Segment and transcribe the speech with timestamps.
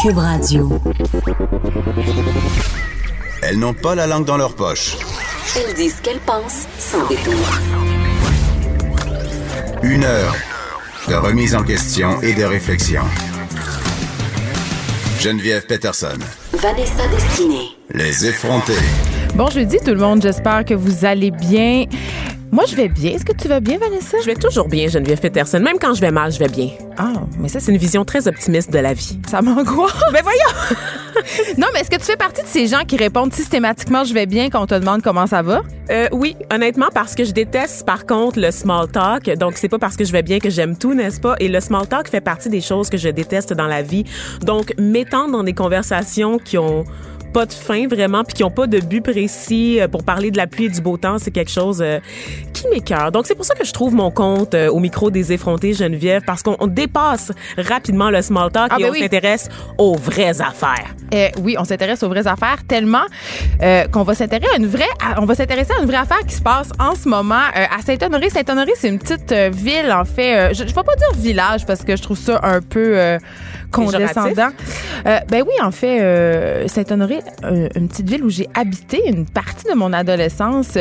[0.00, 0.80] Cube Radio.
[3.42, 4.96] Elles n'ont pas la langue dans leur poche.
[5.56, 7.34] Elles disent ce qu'elles pensent sans détour.
[9.82, 10.34] Une heure
[11.06, 13.02] de remise en question et de réflexion.
[15.18, 16.18] Geneviève Peterson.
[16.54, 17.76] Vanessa Destinée.
[17.92, 18.72] Les effrontés.
[19.34, 21.84] Bon jeudi tout le monde, j'espère que vous allez bien.
[22.52, 23.12] Moi, je vais bien.
[23.12, 24.16] Est-ce que tu vas bien, Vanessa?
[24.20, 25.60] Je vais toujours bien, Geneviève Peterson.
[25.60, 26.70] Même quand je vais mal, je vais bien.
[26.98, 29.18] Ah, mais ça, C'est une vision très optimiste de la vie.
[29.28, 29.92] ça m'angoisse.
[30.12, 30.76] Mais voyons!
[31.58, 34.26] non, mais est-ce que tu fais partie de ces gens qui répondent systématiquement je vais
[34.26, 35.62] bien quand on te demande comment ça va?
[35.90, 39.30] Euh, oui, honnêtement, parce que je déteste, par contre, le small talk.
[39.38, 41.36] Donc, c'est pas parce que je vais bien que j'aime tout, n'est-ce pas?
[41.38, 44.04] Et le small talk fait partie des choses que je déteste dans la vie.
[44.42, 46.84] Donc, m'étendre dans des conversations qui ont
[47.32, 50.36] pas de fin vraiment puis qui ont pas de but précis euh, pour parler de
[50.36, 51.98] la pluie et du beau temps, c'est quelque chose euh,
[52.52, 53.12] qui m'écœure.
[53.12, 56.22] Donc c'est pour ça que je trouve mon compte euh, au micro des effrontés Geneviève
[56.26, 59.00] parce qu'on on dépasse rapidement le small talk Ah, et ben on oui.
[59.00, 59.48] s'intéresse
[59.78, 60.94] aux vraies affaires.
[61.14, 63.04] Euh, oui, on s'intéresse aux vraies affaires tellement
[63.92, 64.84] qu'on va s'intéresser à une vraie,
[65.18, 68.30] on va s'intéresser à une vraie affaire qui se passe en ce moment à Saint-Honoré.
[68.30, 70.54] Saint-Honoré, c'est une petite ville en fait.
[70.54, 72.96] je, je vais pas dire village parce que je trouve ça un peu
[73.72, 74.50] condescendant.
[75.06, 79.26] Euh, ben oui, en fait, euh, Saint-Honoré, euh, une petite ville où j'ai habité une
[79.26, 80.76] partie de mon adolescence.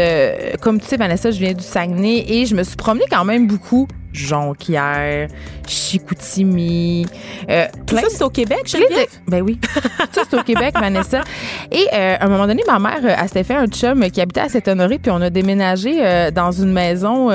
[0.62, 3.48] Comme tu sais, Vanessa, je viens du Saguenay et je me suis promenée quand même
[3.48, 3.88] beaucoup.
[4.12, 5.28] Jonquière,
[5.68, 7.06] Chicoutimi,
[7.86, 9.08] Tout ça c'est au Québec, plein de- Geneviève?
[9.28, 9.59] Ben oui.
[10.12, 11.22] Ça, c'est au Québec, Vanessa.
[11.72, 14.50] Et à un moment donné, ma mère, elle s'était fait un chum qui habitait à
[14.50, 17.30] Saint-Honoré, puis on a déménagé dans une maison,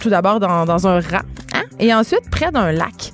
[0.00, 1.22] tout d'abord dans, dans un rang,
[1.54, 3.12] hein, et ensuite près d'un lac.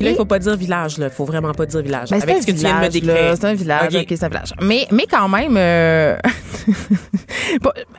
[0.00, 1.10] Là, Et- il faut pas dire village, là.
[1.10, 2.08] Faut vraiment pas dire village.
[2.10, 3.14] ben, c'est Avec ce que tu viens de me village, là.
[3.14, 3.36] décrire.
[3.36, 4.00] C'est un village, Ok.
[4.00, 4.52] ok, c'est un village.
[4.62, 6.16] Mais, mais quand même, euh,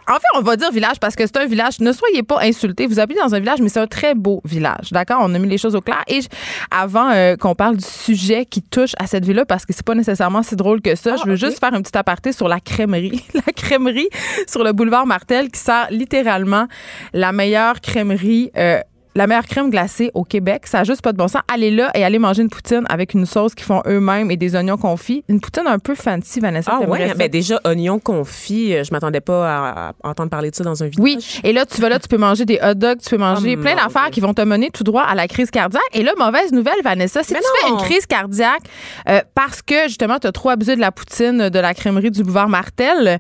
[0.08, 1.80] en fait, on va dire village parce que c'est un village.
[1.80, 2.88] Ne soyez pas insultés.
[2.88, 4.92] Vous habitez dans un village, mais c'est un très beau village.
[4.92, 5.20] D'accord?
[5.22, 6.02] On a mis les choses au clair.
[6.08, 6.28] Et je-
[6.72, 9.96] avant euh, qu'on parle du sujet qui touche à cette ville-là, parce que c'est pas
[9.96, 12.60] nécessairement si drôle que ça, Ah, je veux juste faire un petit aparté sur la
[12.60, 13.24] crèmerie.
[13.34, 14.10] la crèmerie
[14.48, 16.68] sur le boulevard Martel qui sert littéralement
[17.14, 18.52] la meilleure crèmerie.
[18.58, 18.80] euh,
[19.16, 21.42] la meilleure crème glacée au Québec, ça a juste pas de bon sens.
[21.52, 24.56] Allez là et allez manger une poutine avec une sauce qu'ils font eux-mêmes et des
[24.56, 25.24] oignons confits.
[25.28, 26.80] Une poutine un peu fancy, Vanessa.
[26.82, 27.14] Ah ouais, ça?
[27.16, 30.88] ben déjà oignon confit, euh, je m'attendais pas à, entendre parler de ça dans un
[30.88, 31.04] village.
[31.04, 33.56] Oui, et là, tu vas là, tu peux manger des hot dogs, tu peux manger
[33.58, 35.82] Oh, plein d'affaires qui vont te mener tout droit à la crise cardiaque.
[35.94, 38.62] Et là, mauvaise nouvelle, Vanessa, si Mais tu fais une crise cardiaque
[39.10, 42.24] euh, parce que, justement, tu as trop abusé de la poutine de la crèmerie du
[42.24, 43.20] boulevard Martel,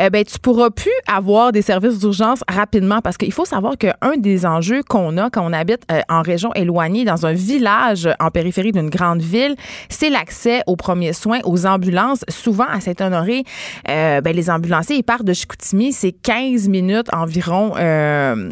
[0.00, 4.16] euh, ben, tu pourras plus avoir des services d'urgence rapidement parce qu'il faut savoir qu'un
[4.16, 8.30] des enjeux qu'on a quand on habite euh, en région éloignée, dans un village en
[8.30, 9.56] périphérie d'une grande ville,
[9.88, 12.24] c'est l'accès aux premiers soins, aux ambulances.
[12.28, 13.44] Souvent, à Saint-Honoré,
[13.88, 18.50] euh, ben, les ambulanciers, ils partent de Chicoutimi, c'est 15 minutes environ euh,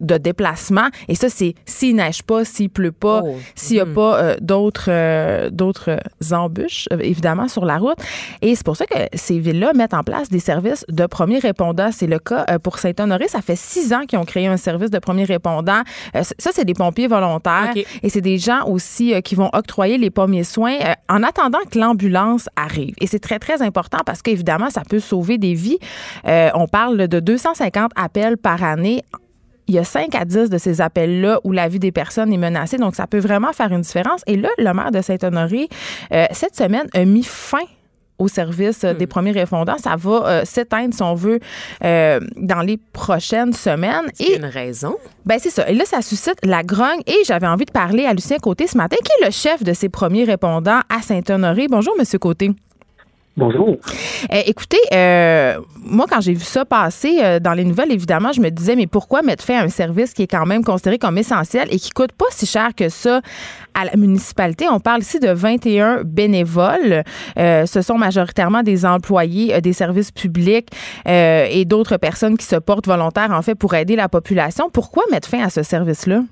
[0.00, 0.88] de déplacement.
[1.08, 3.36] Et ça, c'est s'il neige pas, s'il pleut pas, Oh.
[3.54, 5.98] s'il n'y a pas euh, d'autres euh, d'autres
[6.32, 7.98] embûches, euh, évidemment, sur la route.
[8.42, 11.90] Et c'est pour ça que ces villes-là mettent en place des services de premiers répondants.
[11.92, 13.28] C'est le cas euh, pour Saint-Honoré.
[13.28, 15.82] Ça fait six ans qu'ils ont créé un service de premiers répondants.
[16.14, 17.72] Euh, ça, c'est des pompiers volontaires.
[18.02, 21.58] Et c'est des gens aussi euh, qui vont octroyer les premiers soins euh, en attendant
[21.70, 22.94] que l'ambulance arrive.
[23.00, 25.78] Et c'est très, très important parce qu'évidemment, ça peut sauver des vies.
[26.24, 29.02] On parle de 250 appels par année
[29.70, 32.38] il y a 5 à 10 de ces appels-là où la vie des personnes est
[32.38, 32.76] menacée.
[32.76, 34.22] Donc, ça peut vraiment faire une différence.
[34.26, 35.68] Et là, le maire de Saint-Honoré,
[36.12, 37.62] euh, cette semaine, a mis fin
[38.20, 39.78] au service euh, des premiers répondants.
[39.78, 41.40] Ça va euh, s'éteindre, si on veut,
[41.82, 44.06] euh, dans les prochaines semaines.
[44.20, 44.96] Et une raison?
[45.24, 45.68] ben c'est ça.
[45.68, 47.00] Et là, ça suscite la grogne.
[47.06, 49.72] Et j'avais envie de parler à Lucien Côté ce matin, qui est le chef de
[49.72, 51.66] ces premiers répondants à Saint-Honoré.
[51.68, 52.50] Bonjour, Monsieur Côté.
[53.36, 53.76] Bonjour.
[54.32, 58.40] Euh, écoutez, euh, moi, quand j'ai vu ça passer euh, dans les nouvelles, évidemment, je
[58.40, 61.16] me disais, mais pourquoi mettre fin à un service qui est quand même considéré comme
[61.16, 63.20] essentiel et qui coûte pas si cher que ça
[63.74, 64.66] à la municipalité?
[64.68, 67.04] On parle ici de 21 bénévoles.
[67.38, 70.68] Euh, ce sont majoritairement des employés des services publics
[71.06, 74.70] et d'autres personnes qui se portent volontaires, en fait, pour aider la population.
[74.70, 76.22] Pourquoi mettre fin à ce service-là?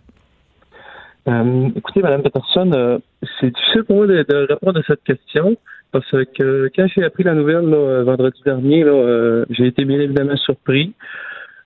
[1.28, 2.98] Euh, écoutez, Madame Peterson, euh,
[3.38, 5.56] c'est difficile pour moi de, répondre à cette question
[5.92, 10.00] parce que quand j'ai appris la nouvelle là, euh, vendredi dernier, là, j'ai été bien
[10.00, 10.94] évidemment surpris.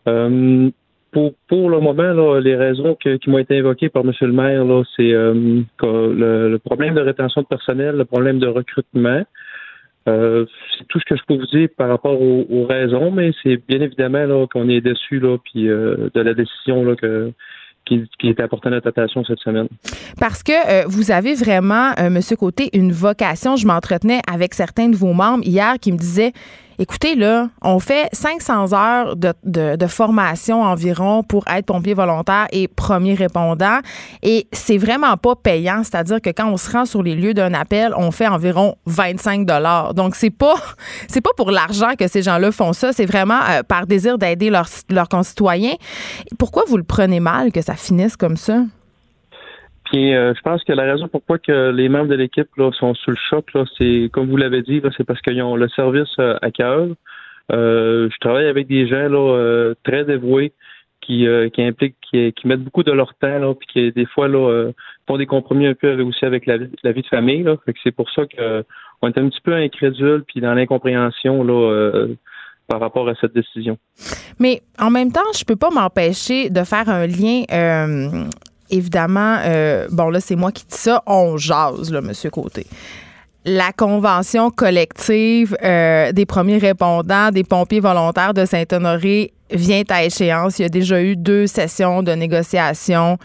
[0.05, 4.13] Pour, le moment, là, les raisons qui m'ont été invoquées par M.
[4.23, 9.23] le maire, là, c'est le, problème de rétention de personnel, le problème de recrutement.
[10.07, 13.81] C'est tout ce que je peux vous dire par rapport aux, raisons, mais c'est bien
[13.83, 17.33] évidemment qu'on est déçu là, puis de la décision que,
[17.85, 19.69] qui, qui est à notre attention cette semaine.
[20.19, 23.57] Parce que euh, vous avez vraiment, euh, Monsieur Côté, une vocation.
[23.57, 26.33] Je m'entretenais avec certains de vos membres hier qui me disaient
[26.83, 33.15] Écoutez, là, on fait 500 heures de, formation environ pour être pompier volontaire et premier
[33.15, 33.79] répondant.
[34.25, 35.85] Et c'est vraiment pas payant.
[35.85, 39.47] C'est-à-dire que quand on se rend sur les lieux d'un appel, on fait environ 25
[39.47, 39.95] dollars.
[39.95, 40.57] Donc, c'est pas,
[41.23, 42.93] pas pour l'argent que ces gens-là font ça.
[42.93, 45.77] C'est vraiment euh, par désir d'aider leurs, leurs concitoyens.
[46.37, 48.57] Pourquoi vous le prenez mal que ça finisse comme ça?
[49.95, 53.17] Euh, je pense que la raison pourquoi que les membres de l'équipe sont sous le
[53.29, 56.87] choc, c'est comme vous l'avez dit, c'est parce qu'ils ont le service euh, à cœur.
[57.53, 59.09] Euh, je travaille avec des gens
[59.85, 60.53] très dévoués
[61.01, 61.27] qui,
[61.59, 64.29] impliquent, qui, mettent beaucoup de leur temps, là, puis qui des fois
[65.07, 67.45] font des compromis un peu aussi avec la, vie- de famille.
[67.83, 68.65] C'est pour ça que
[69.03, 71.45] on est un petit peu incrédule puis dans l'incompréhension
[72.69, 73.77] par rapport à cette décision.
[74.39, 77.43] Mais en même temps, je peux pas m'empêcher de faire un lien.
[78.73, 81.03] Évidemment, euh, bon là, c'est moi qui dis ça.
[81.07, 82.67] On jase, là, Monsieur Côté.
[83.45, 90.61] La convention collective euh, des premiers répondants, des pompiers volontaires de Saint-Honoré vient à échéance.
[90.61, 93.19] Il y a déjà eu deux sessions de négociation.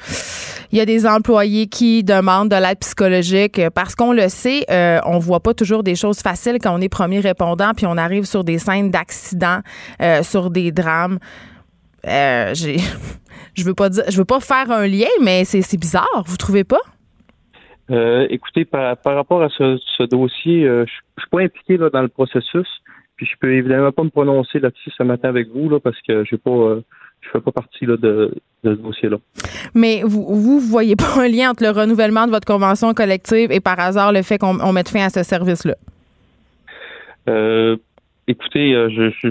[0.72, 5.00] Il y a des employés qui demandent de l'aide psychologique parce qu'on le sait, euh,
[5.06, 8.26] on voit pas toujours des choses faciles quand on est premier répondant puis on arrive
[8.26, 9.60] sur des scènes d'accidents,
[10.02, 11.20] euh, sur des drames.
[12.06, 12.78] Euh, j'ai,
[13.56, 16.38] je veux pas dire, je veux pas faire un lien, mais c'est, c'est bizarre, vous
[16.38, 16.80] trouvez pas?
[17.90, 21.78] Euh, écoutez, par, par rapport à ce, ce dossier, euh, je, je suis pas impliqué
[21.78, 22.68] là, dans le processus,
[23.16, 26.24] puis je peux évidemment pas me prononcer là-dessus ce matin avec vous là, parce que
[26.30, 26.76] j'ai pas,
[27.22, 28.34] je fais pas partie là, de,
[28.66, 29.18] de ce dossier-là.
[29.74, 33.62] Mais vous, vous voyez pas un lien entre le renouvellement de votre convention collective et
[33.62, 35.76] par hasard le fait qu'on on mette fin à ce service-là?
[37.30, 37.78] Euh,
[38.28, 39.30] écoutez, je, je-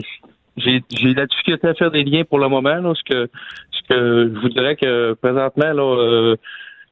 [0.57, 0.83] j'ai,
[1.15, 2.77] la difficulté à faire des liens pour le moment.
[2.77, 3.31] Là, ce que,
[3.71, 6.37] ce que je vous dirais que présentement, euh,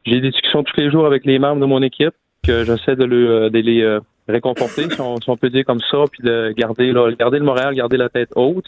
[0.05, 2.15] j'ai des discussions tous les jours avec les membres de mon équipe,
[2.47, 5.81] que j'essaie de, euh, de les euh, réconforter, si on, si on peut dire comme
[5.91, 8.67] ça, puis de garder, là, garder le moral, garder la tête haute.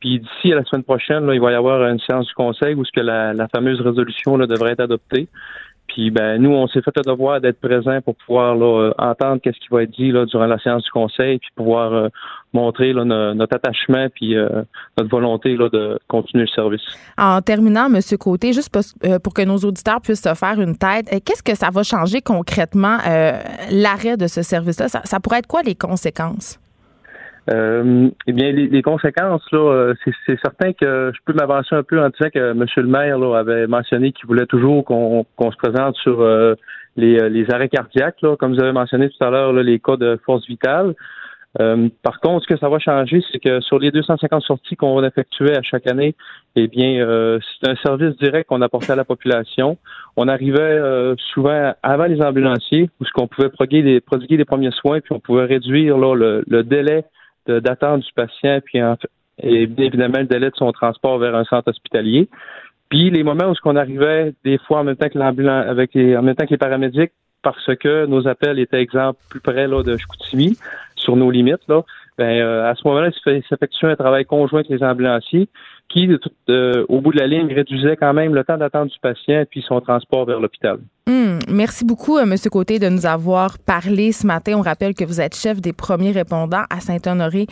[0.00, 2.74] Puis d'ici à la semaine prochaine, là, il va y avoir une séance du conseil
[2.74, 5.28] où ce que la, la fameuse résolution là, devrait être adoptée.
[5.88, 9.40] Puis ben nous, on s'est fait le devoir d'être présents pour pouvoir là, euh, entendre
[9.42, 12.08] qu'est-ce qui va être dit là, durant la séance du conseil, puis pouvoir euh,
[12.52, 14.62] montrer là, no- notre attachement puis euh,
[14.96, 16.82] notre volonté là, de continuer le service.
[17.16, 18.00] En terminant, M.
[18.20, 21.56] Côté, juste pour, euh, pour que nos auditeurs puissent se faire une tête, qu'est-ce que
[21.56, 22.98] ça va changer concrètement,
[23.70, 24.88] l'arrêt de ce service-là?
[24.88, 26.58] Ça pourrait être quoi les conséquences?
[27.50, 31.82] Euh, eh bien, les, les conséquences, là, euh, c'est, certain que je peux m'avancer un
[31.82, 32.66] peu en disant que M.
[32.76, 36.54] le maire là, avait mentionné qu'il voulait toujours qu'on, se présente sur euh,
[36.96, 39.96] les, euh, les arrêts cardiaques, là, comme vous avez mentionné tout à l'heure, les cas
[39.96, 40.94] de force vitale.
[41.60, 45.02] Euh, par contre, ce que ça va changer, c'est que sur les 250 sorties qu'on
[45.02, 46.14] effectuait à chaque année,
[46.54, 49.78] eh bien, euh, c'est un service direct qu'on apportait à la population.
[50.16, 55.00] On arrivait euh, souvent avant les ambulanciers, où ce qu'on pouvait prodiguer les premiers soins,
[55.00, 57.04] puis on pouvait réduire là, le, le délai
[57.48, 58.80] d'attente du patient, puis
[59.40, 62.28] et bien évidemment le délai de son transport vers un centre hospitalier.
[62.88, 65.94] Puis les moments où ce qu'on arrivait des fois en même temps que l'ambulance, avec
[65.94, 67.12] les, en même temps que les paramédics,
[67.42, 70.58] parce que nos appels étaient exemple plus près là, de Chicoutimi,
[70.96, 71.82] sur nos limites, là,
[72.16, 74.82] ben, euh, à ce moment-là, il se fait- il s'effectuait un travail conjoint avec les
[74.82, 75.48] ambulanciers
[75.88, 76.08] qui,
[76.88, 79.80] au bout de la ligne, réduisait quand même le temps d'attente du patient puis son
[79.80, 80.78] transport vers l'hôpital.
[81.08, 82.34] Hum, merci beaucoup, euh, M.
[82.50, 84.56] Côté, de nous avoir parlé ce matin.
[84.58, 87.46] On rappelle que vous êtes chef des premiers répondants à Saint-Honoré.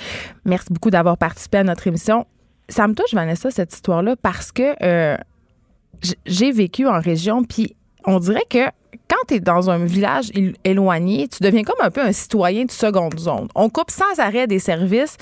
[0.45, 2.27] Merci beaucoup d'avoir participé à notre émission.
[2.69, 5.17] Ça me touche, Vanessa, cette histoire-là, parce que euh,
[6.27, 7.75] j'ai vécu en région, puis
[8.05, 8.71] on dirait que
[9.27, 12.71] tu es dans un village él- éloigné, tu deviens comme un peu un citoyen de
[12.71, 13.49] seconde zone.
[13.55, 15.17] On coupe sans arrêt des services.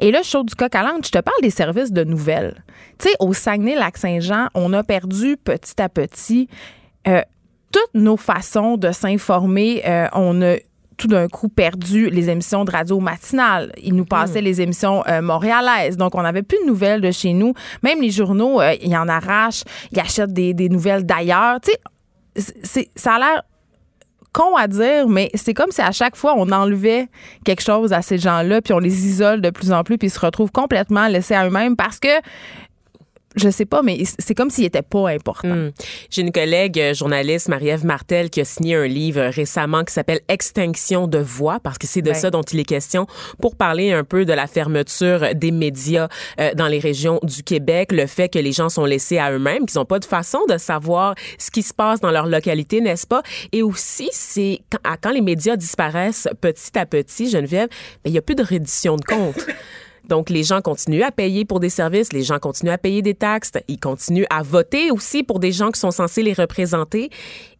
[0.00, 2.62] Et là, chaud du coq à l'âne, je te parle des services de nouvelles.
[2.98, 6.48] Tu sais, au Saguenay-Lac-Saint-Jean, on a perdu petit à petit
[7.08, 7.20] euh,
[7.72, 9.82] toutes nos façons de s'informer.
[9.86, 10.56] Euh, on a
[10.96, 13.72] tout d'un coup perdu les émissions de radio matinales.
[13.82, 15.96] Ils nous passaient les émissions euh, montréalaises.
[15.96, 17.52] Donc, on n'avait plus de nouvelles de chez nous.
[17.82, 19.64] Même les journaux, euh, ils en arrachent.
[19.90, 21.60] Ils achètent des, des nouvelles d'ailleurs.
[21.60, 21.78] Tu sais,
[22.36, 23.42] c'est- ça a l'air
[24.32, 27.06] con à dire, mais c'est comme si à chaque fois on enlevait
[27.44, 30.10] quelque chose à ces gens-là, puis on les isole de plus en plus, puis ils
[30.10, 32.08] se retrouvent complètement laissés à eux-mêmes parce que
[33.34, 35.54] je sais pas, mais c'est comme s'ils n'étaient pas importants.
[35.54, 35.70] Hmm.
[36.10, 40.20] J'ai une collègue euh, journaliste, Marie-Ève Martel, qui a signé un livre récemment qui s'appelle
[40.28, 42.14] Extinction de voix, parce que c'est de Ben.
[42.14, 43.06] ça dont il est question,
[43.40, 46.08] pour parler un peu de la fermeture des médias
[46.40, 49.66] euh, dans les régions du Québec, le fait que les gens sont laissés à eux-mêmes,
[49.66, 53.06] qu'ils n'ont pas de façon de savoir ce qui se passe dans leur localité, n'est-ce
[53.06, 53.22] pas?
[53.52, 54.60] Et aussi, c'est
[55.02, 57.68] quand, les médias disparaissent petit à petit, Geneviève,
[58.04, 59.46] ben, il n'y a plus de reddition de comptes.
[60.08, 63.14] Donc, les gens continuent à payer pour des services, les gens continuent à payer des
[63.14, 67.10] taxes, ils continuent à voter aussi pour des gens qui sont censés les représenter.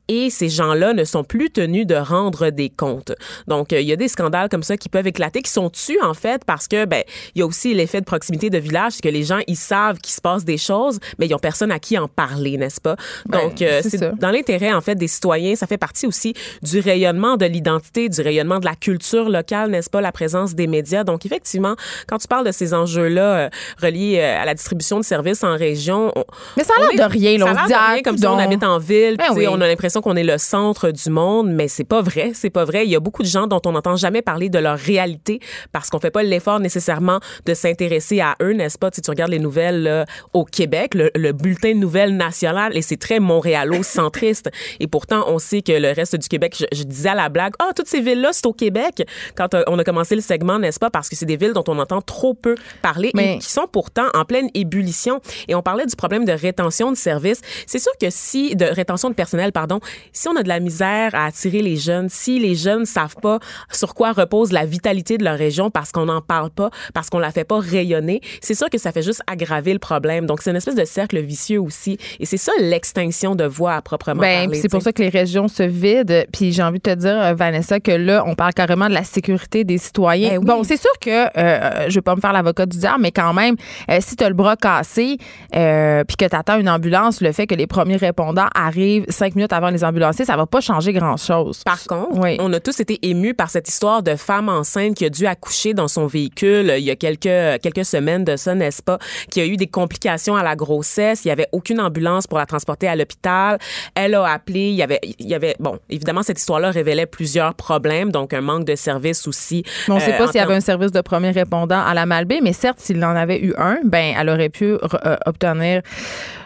[0.09, 3.13] Et ces gens-là ne sont plus tenus de rendre des comptes.
[3.49, 5.99] Donc, euh, il y a des scandales comme ça qui peuvent éclater, qui sont tus
[6.03, 7.03] en fait parce que ben
[7.35, 10.13] il y a aussi l'effet de proximité de village, que les gens ils savent qu'il
[10.15, 12.97] se passe des choses, mais ils ont personne à qui en parler, n'est-ce pas?
[13.27, 15.55] Donc, Ben, euh, c'est dans l'intérêt en fait des citoyens.
[15.57, 19.91] Ça fait partie aussi du rayonnement de l'identité, du rayonnement de la culture locale, n'est-ce
[19.91, 20.01] pas?
[20.01, 21.05] La présence des médias.
[21.05, 21.77] Donc, effectivement,
[22.09, 23.49] quand tu parles de ces enjeux-là euh,
[23.83, 26.25] reliés à la distribution de services en région, on-
[26.57, 27.39] Mais ça a l'air de rien.
[27.39, 27.47] là.
[27.47, 29.17] On se dit, ah, rien, comme si on habite en ville.
[29.17, 29.47] Ben oui.
[29.49, 32.33] On a l'impression qu'on est le centre du monde, mais c'est pas vrai.
[32.35, 32.85] C'est pas vrai.
[32.87, 35.41] Il y a beaucoup de gens dont on n'entend jamais parler de leur réalité
[35.73, 38.91] parce qu'on fait pas l'effort nécessairement de s'intéresser à eux, n'est-ce pas?
[38.93, 42.83] Sais, tu regardes les nouvelles là, au Québec, le, le bulletin de nouvelles national, et
[42.83, 44.51] c'est très montréalo-centriste.
[44.81, 47.55] et pourtant, on sait que le reste du Québec, je, je disais à la blague,
[47.59, 49.03] ah, toutes ces villes-là, c'est au Québec.
[49.37, 50.91] Quand euh, on a commencé le segment, n'est-ce pas?
[50.91, 53.67] Parce que c'est des villes dont on entend trop peu parler Mais- et qui sont
[53.71, 55.21] pourtant en pleine ébullition.
[55.49, 57.41] Et on parlait du problème de rétention de services.
[57.67, 59.81] C'est sûr que si, de rétention de personnel, pardon,
[60.13, 63.39] si on a de la misère à attirer les jeunes, si les jeunes savent pas
[63.73, 67.19] sur quoi repose la vitalité de leur région parce qu'on n'en parle pas, parce qu'on
[67.19, 70.27] la fait pas rayonner, c'est sûr que ça fait juste aggraver le problème.
[70.27, 71.99] Donc, c'est une espèce de cercle vicieux aussi.
[72.21, 74.61] Et c'est ça l'extinction de voix à proprement Ben, parler.
[74.61, 76.25] c'est pour ça que les régions se vident.
[76.33, 79.05] Puis j'ai envie de te dire, euh, Vanessa, que là, on parle carrément de la
[79.05, 80.31] sécurité des citoyens.
[80.31, 80.45] Ben oui.
[80.45, 83.33] Bon, c'est sûr que euh, je vais pas me faire l'avocat du diable, mais quand
[83.33, 83.57] même,
[83.91, 85.17] euh, si tu as le bras cassé,
[85.55, 89.35] euh, puis que tu attends une ambulance, le fait que les premiers répondants arrivent cinq
[89.35, 91.63] minutes avant les ambulanciers, ça va pas changer grand-chose.
[91.65, 92.37] Par contre, Oui.
[92.41, 95.75] on a tous été émus par cette histoire de femme enceinte qui a dû accoucher
[95.75, 98.99] dans son véhicule euh, il y a quelques, quelques semaines de ça, n'est-ce pas,
[99.31, 101.25] qui a eu des complications à la grossesse.
[101.25, 103.59] Il y avait aucune ambulance pour la transporter à l'hôpital.
[103.95, 104.69] Elle a appelé.
[104.69, 108.41] Il y avait, il y avait, bon, évidemment, cette histoire-là révélait plusieurs problèmes, donc un
[108.41, 109.65] manque de service aussi.
[109.89, 111.95] Mais on ne sait euh, pas s'il y avait un service de premier répondant à
[111.95, 115.83] la Malbaie, mais certes, s'il en avait eu un, ben, elle aurait pu euh, obtenir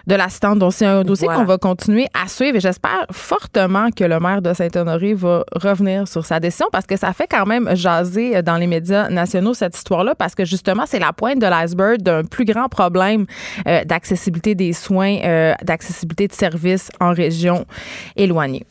[0.08, 0.58] de l'assistante.
[0.58, 1.40] Donc, c'est un dossier Voilà.
[1.40, 6.08] qu'on va continuer à suivre et j'espère fortement que le maire de Saint-Honoré va revenir
[6.08, 9.76] sur sa décision parce que ça fait quand même jaser dans les médias nationaux cette
[9.76, 13.26] histoire-là parce que justement, c'est la pointe de l'iceberg d'un plus grand problème
[13.66, 17.66] euh, d'accessibilité des soins, euh, d'accessibilité de services en région
[18.16, 18.64] éloignée.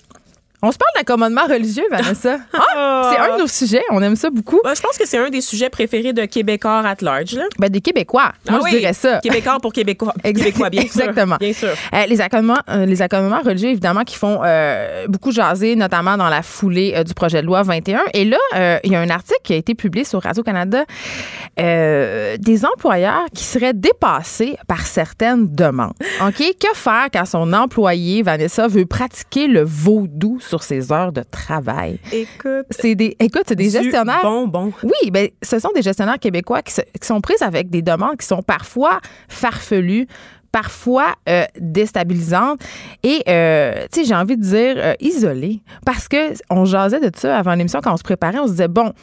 [0.63, 2.37] On se parle d'accommodement religieux, Vanessa.
[2.79, 3.83] Ah, c'est un de nos sujets.
[3.91, 4.59] On aime ça beaucoup.
[4.63, 7.33] Ben, je pense que c'est un des sujets préférés de Québécois at large.
[7.33, 7.43] Là.
[7.59, 8.33] Ben, des Québécois.
[8.49, 9.19] Moi, Ah je oui, dirais ça.
[9.19, 10.13] Québécois pour Québécois.
[10.23, 11.01] Exact- Québécois, bien sûr.
[11.01, 11.35] Exactement.
[11.39, 11.69] Bien sûr.
[11.93, 16.29] Euh, les accommodements, euh, les accommodements religieux, évidemment, qui font euh, beaucoup jaser, notamment dans
[16.29, 18.01] la foulée du projet de loi 21.
[18.13, 18.37] Et là,
[18.83, 20.85] il y a un article qui a été publié sur Radio-Canada
[21.57, 25.93] des employeurs qui seraient dépassés par certaines demandes.
[26.25, 26.37] OK?
[26.59, 31.99] Que faire quand son employé, Vanessa, veut pratiquer le vaudou sur ses heures de travail?
[32.11, 32.65] Écoute.
[32.71, 34.21] C'est des, écoute, c'est des gestionnaires.
[34.23, 34.71] Bonbon.
[34.83, 38.17] Oui, ben, ce sont des gestionnaires québécois qui, se- qui sont prises avec des demandes
[38.17, 40.07] qui sont parfois farfelues
[40.51, 42.61] parfois euh, déstabilisantes
[43.03, 47.11] et euh, tu sais j'ai envie de dire euh, isolées parce que on jasait de
[47.15, 48.93] ça avant l'émission quand on se préparait on se disait bon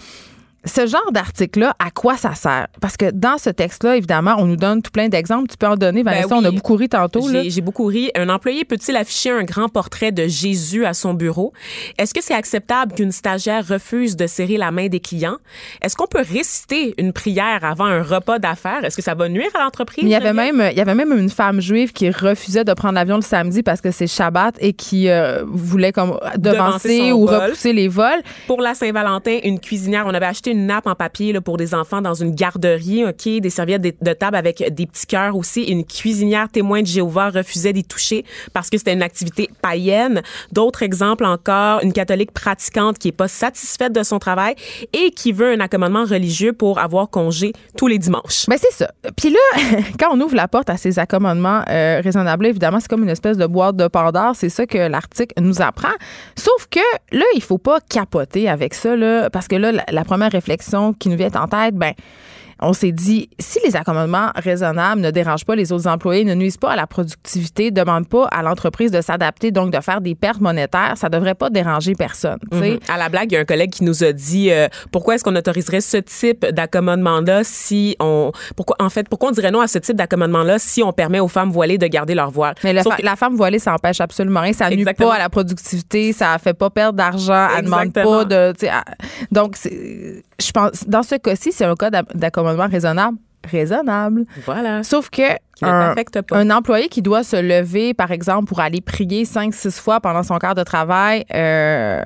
[0.65, 2.69] ce genre d'article-là, à quoi ça sert?
[2.81, 5.49] Parce que dans ce texte-là, évidemment, on nous donne tout plein d'exemples.
[5.49, 6.29] Tu peux en donner, Vanessa.
[6.29, 6.43] Ben oui.
[6.45, 7.29] On a beaucoup ri tantôt.
[7.31, 8.11] J'ai beaucoup ri.
[8.15, 11.53] Un employé peut-il afficher un grand portrait de Jésus à son bureau?
[11.99, 15.37] Est-ce que c'est acceptable qu'une stagiaire refuse de serrer la main des clients?
[15.83, 18.85] Est-ce qu'on peut réciter une prière avant un repas d'affaires?
[18.85, 20.05] Est-ce que ça va nuire à l'entreprise?
[20.05, 22.95] Il y avait même il y avait même une femme juive qui refusait de prendre
[22.95, 27.43] l'avion le samedi parce que c'est Shabbat et qui euh, voulait comme devancer ou vol.
[27.43, 28.23] repousser les vols.
[28.47, 31.75] Pour la Saint-Valentin, une cuisinière, on avait acheté une nappe en papier là, pour des
[31.75, 35.65] enfants dans une garderie, OK, des serviettes de, table avec des petits cœurs aussi.
[35.65, 40.23] Une cuisinière témoin de Jéhovah refusait d'y toucher parce que c'était une activité païenne.
[40.53, 44.55] D'autres exemples encore, une catholique pratiquante qui est pas satisfaite de son travail
[44.93, 48.47] et qui veut un accommodement religieux pour avoir congé tous les dimanches.
[48.49, 48.91] Ben c'est ça.
[49.17, 49.39] Puis là,
[49.99, 53.37] quand on ouvre la porte à ces accommodements euh, raisonnables, évidemment, c'est comme une espèce
[53.37, 54.37] de boîte de Pandore.
[54.37, 55.95] C'est ça que l'article nous apprend.
[56.37, 56.81] Sauf que
[57.13, 60.44] là, il faut pas capoter avec ça, là, parce que là, la, la première réflexion
[60.99, 61.93] qui nous vient en tête, ben
[62.61, 66.57] on s'est dit, si les accommodements raisonnables ne dérangent pas les autres employés, ne nuisent
[66.57, 70.15] pas à la productivité, ne demandent pas à l'entreprise de s'adapter, donc de faire des
[70.15, 72.39] pertes monétaires, ça devrait pas déranger personne.
[72.53, 72.71] sais.
[72.75, 72.79] Mhm.
[72.89, 75.25] À la blague, il y a un collègue qui nous a dit euh, pourquoi est-ce
[75.25, 79.67] qu'on autoriserait ce type d'accommodement-là si on pourquoi en fait pourquoi on dirait non à
[79.67, 82.55] ce type d'accommodement-là si on permet aux femmes voilées de garder leur voile?
[82.63, 84.53] Mais la, Sauf fa- que- la femme voilée, ça empêche absolument rien.
[84.53, 88.53] Ça nuit pas à la productivité, ça fait pas perdre d'argent, elle demande pas de.
[88.69, 88.85] à-
[89.33, 93.19] donc, c'est- je pense, dans ce cas-ci, c'est un cas d'a- d'accommodement raisonnable.
[93.51, 94.25] Raisonnable.
[94.47, 94.83] voilà.
[94.83, 95.21] Sauf que
[95.61, 96.39] un, t'affecte pas.
[96.39, 100.23] un employé qui doit se lever, par exemple, pour aller prier cinq, six fois pendant
[100.23, 102.03] son quart de travail, euh,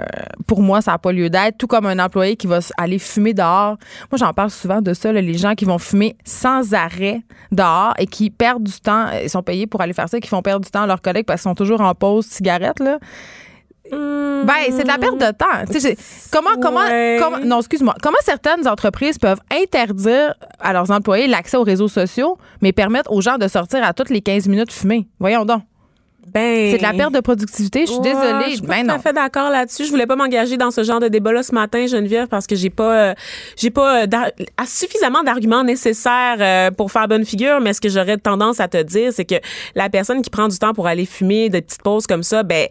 [0.49, 1.56] pour moi, ça n'a pas lieu d'être.
[1.56, 3.76] Tout comme un employé qui va aller fumer dehors.
[4.11, 7.94] Moi, j'en parle souvent de ça, là, les gens qui vont fumer sans arrêt dehors
[7.99, 9.06] et qui perdent du temps.
[9.23, 11.25] Ils sont payés pour aller faire ça, qui font perdre du temps à leurs collègues
[11.25, 12.99] parce qu'ils sont toujours en pause cigarette, là
[13.90, 15.47] Ben, c'est de la perte de temps.
[15.71, 15.97] Tu sais, j'ai-
[16.33, 17.18] comment, comment, Ouais.
[17.21, 17.95] comment- non, excuse-moi.
[18.02, 23.21] Comment certaines entreprises peuvent interdire à leurs employés l'accès aux réseaux sociaux, mais permettre aux
[23.21, 25.09] gens de sortir à toutes les 15 minutes fumer?
[25.18, 25.62] Voyons donc.
[26.35, 27.87] Ben, C'est de la perte de productivité.
[27.87, 28.50] Je suis Ouais, désolée.
[28.50, 29.87] Je suis Ben tout à fait d'accord là-dessus.
[29.87, 32.68] Je voulais pas m'engager dans ce genre de débat-là ce matin, Geneviève, parce que j'ai
[32.68, 33.14] pas, euh,
[33.57, 34.07] j'ai pas euh,
[34.66, 37.61] suffisamment d'arguments nécessaires euh, pour faire bonne figure.
[37.62, 39.37] Mais ce que j'aurais tendance à te dire, c'est que
[39.75, 42.66] la personne qui prend du temps pour aller fumer des petites pauses comme ça, ben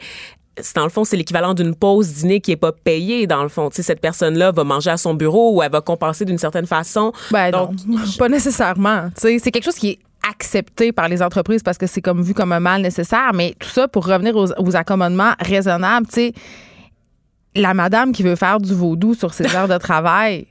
[0.75, 3.69] dans le fond, c'est l'équivalent d'une pause dîner qui est pas payée, dans le fond.
[3.69, 6.65] Tu sais, cette personne-là va manger à son bureau ou elle va compenser d'une certaine
[6.65, 7.11] façon.
[7.31, 9.09] Ben Donc, non, pas nécessairement.
[9.15, 12.21] Tu sais, c'est quelque chose qui est accepté par les entreprises parce que c'est comme
[12.21, 16.13] vu comme un mal nécessaire, mais tout ça pour revenir aux, aux accommodements raisonnables, tu
[16.13, 16.33] sais,
[17.55, 20.47] la madame qui veut faire du vaudou sur ses heures de travail,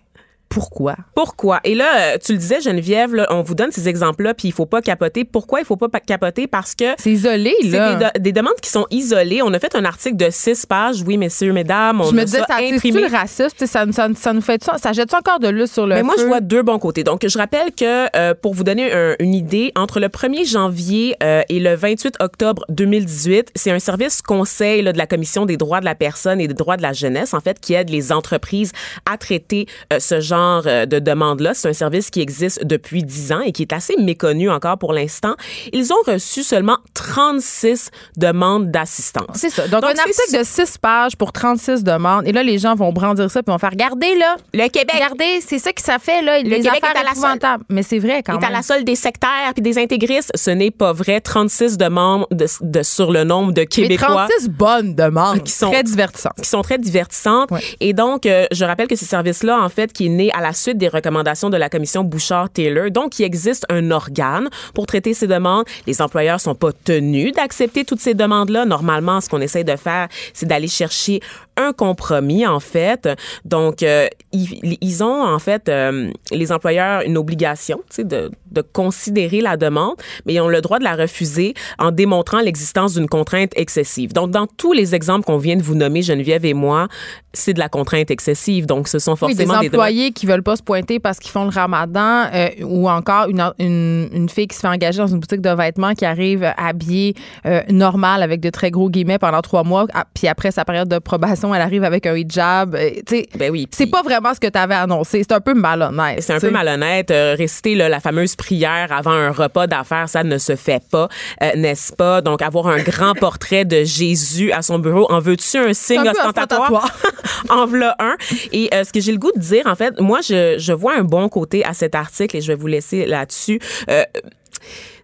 [0.48, 0.96] pourquoi?
[1.14, 1.60] Pourquoi?
[1.64, 4.52] Et là, euh, tu le disais, Geneviève, là, on vous donne ces exemples-là, puis il
[4.52, 5.24] faut pas capoter.
[5.24, 6.46] Pourquoi il faut pas pa- capoter?
[6.46, 7.94] Parce que C'est isolé, c'est là.
[7.96, 9.42] des, do- des demandes qui sont isolées.
[9.42, 12.00] On a fait un article de six pages, oui, messieurs, mesdames.
[12.00, 13.02] On Je me a disais, ça imprimé.
[13.02, 13.50] le racisme?
[13.58, 16.02] Sais, Ça, ça, ça nous fait ça, ça jette encore de l'eau sur le Mais
[16.02, 17.04] moi, je vois deux bons côtés.
[17.04, 21.16] Donc, je rappelle que euh, pour vous donner un- une idée, entre le 1er janvier
[21.22, 25.56] euh, et le 28 octobre 2018, c'est un service conseil là, de la Commission des
[25.56, 28.12] droits de la personne et des droits de la jeunesse, en fait, qui aide les
[28.12, 28.72] entreprises
[29.10, 30.35] à traiter euh, ce genre
[30.66, 31.54] euh, de demande-là.
[31.54, 34.92] C'est un service qui existe depuis 10 ans et qui est assez méconnu encore pour
[34.92, 35.34] l'instant.
[35.72, 39.26] Ils ont reçu seulement 36 demandes d'assistance.
[39.34, 39.66] C'est ça.
[39.68, 42.26] Donc, Donc, un article de 6 pages pour 36 demandes.
[42.26, 44.36] Et là, les gens vont brandir ça puis vont faire Regardez, là.
[44.54, 46.38] Le Québec Regardez, c'est ça que ça fait, là.
[46.38, 47.58] les Québec affaires est à la.
[47.68, 48.52] Mais c'est vrai, quand est à même.
[48.52, 50.30] la solde des sectaires puis des intégristes.
[50.34, 51.20] Ce n'est pas vrai.
[51.20, 54.26] 36 demandes de, de- sur le nombre de Mais Québécois.
[54.28, 55.42] 36 bonnes demandes.
[55.44, 56.32] Qui sont- Très divertissantes.
[56.42, 57.50] qui sont très divertissantes.
[57.50, 57.60] Ouais.
[57.80, 60.52] Et donc, euh, je rappelle que ce service-là, en fait, qui est né à la
[60.52, 62.90] suite des recommandations de la commission Bouchard-Taylor.
[62.90, 65.64] Donc, il existe un organe pour traiter ces demandes.
[65.86, 68.64] Les employeurs sont pas tenus d'accepter toutes ces demandes-là.
[68.64, 71.20] Normalement, ce qu'on essaie de faire, c'est d'aller chercher
[71.56, 73.08] un compromis, en fait.
[73.44, 78.62] Donc, euh, ils, ont, en fait, euh, les employeurs une obligation, tu sais, de, de
[78.62, 79.94] considérer la demande,
[80.24, 84.12] mais ils ont le droit de la refuser en démontrant l'existence d'une contrainte excessive.
[84.12, 86.88] Donc, dans tous les exemples qu'on vient de vous nommer, Geneviève et moi,
[87.32, 88.66] c'est de la contrainte excessive.
[88.66, 89.80] Donc, ce sont Oui, des forcément des, demandes.
[89.80, 93.42] employés qui veulent pas se pointer parce qu'ils font le ramadan euh, ou encore une,
[93.58, 97.14] une, une fille qui se fait engager dans une boutique de vêtements qui arrive habillée
[97.44, 100.88] euh, normale avec de très gros guillemets pendant trois mois ah, puis après sa période
[100.88, 102.90] de probation elle arrive avec un hijab euh,
[103.38, 103.68] Ben oui.
[103.70, 106.50] c'est pas vraiment ce que tu avais annoncé c'est un peu malhonnête C'est un peu
[106.50, 107.10] malhonnête.
[107.10, 111.08] Euh, réciter là, la fameuse prière avant un repas d'affaires, ça ne se fait pas,
[111.42, 112.20] euh, n'est-ce pas?
[112.20, 116.12] Donc, avoir un grand portrait de Jésus à son bureau, en veux-tu un signe un
[116.12, 116.96] ostentatoire?
[117.48, 118.16] en voilà un.
[118.52, 120.94] Et euh, ce que j'ai le goût de dire, en fait, moi, je, je vois
[120.96, 123.58] un bon côté à cet article et je vais vous laisser là-dessus.
[123.90, 124.04] Euh,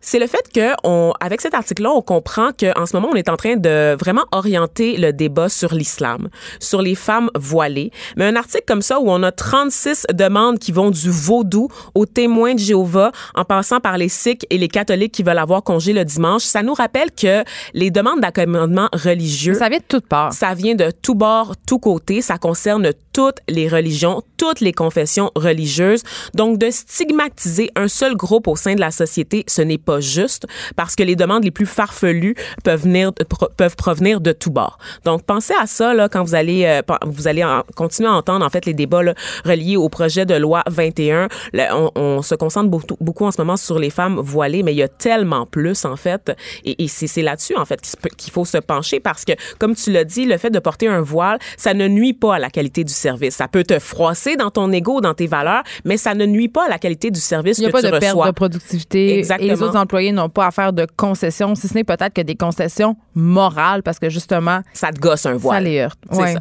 [0.03, 3.31] c'est le fait que on, avec cet article-là, on comprend qu'en ce moment, on est
[3.31, 6.29] en train de vraiment orienter le débat sur l'islam,
[6.61, 7.91] sur les femmes voilées.
[8.17, 12.05] Mais un article comme ça où on a 36 demandes qui vont du vaudou aux
[12.05, 15.95] témoins de Jéhovah, en passant par les sikhs et les catholiques qui veulent avoir congé
[15.95, 20.33] le dimanche, ça nous rappelle que les demandes d'accommodement religieux ça vient de toutes parts
[20.43, 22.21] ça vient de tout bord, tout côté.
[22.21, 26.03] Ça concerne toutes les religions, toutes les confessions religieuses.
[26.35, 30.47] Donc, de stigmatiser un seul groupe au sein de la société, ce n'est pas juste
[30.77, 33.13] parce que les demandes les plus farfelues peuvent venir,
[33.57, 34.79] peuvent provenir de tout bord.
[35.05, 38.45] Donc, pensez à ça, là, quand vous allez, euh, vous allez en- continuer à entendre,
[38.45, 41.29] en fait, les débats, là, reliés au projet de loi 21.
[41.53, 44.73] Là, on, on se concentre beaucoup, beaucoup en ce moment sur les femmes voilées, mais
[44.73, 46.33] il y a tellement plus, en fait.
[46.65, 47.81] Et, et c'est là-dessus, en fait,
[48.17, 51.01] qu'il faut se pencher parce que, comme tu l'as dit, le fait de porter un
[51.01, 53.37] voile, ça ne nuit pas à la qualité du service.
[53.37, 56.67] Ça peut te froisser dans ton ego, dans tes valeurs, mais ça ne nuit pas
[56.67, 59.05] à la qualité du service il n'y a que pas tu de perte de productivité.
[59.05, 59.53] Et les Exactement.
[59.67, 62.97] autres employés n'ont pas à faire de concessions, si ce n'est peut-être que des concessions
[63.15, 65.65] morales, parce que justement, Ça te gosse un ça voile.
[65.65, 65.99] les heurte.
[66.11, 66.35] Ouais.
[66.35, 66.41] ça.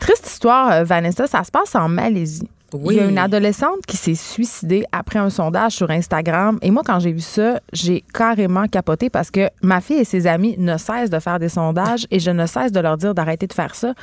[0.00, 2.48] Triste histoire, euh, Vanessa, ça se passe en Malaisie.
[2.90, 6.58] Il y a une adolescente qui s'est suicidée après un sondage sur Instagram.
[6.62, 10.26] Et moi, quand j'ai vu ça, j'ai carrément capoté parce que ma fille et ses
[10.26, 13.46] amis ne cessent de faire des sondages et je ne cesse de leur dire d'arrêter
[13.46, 13.94] de faire ça.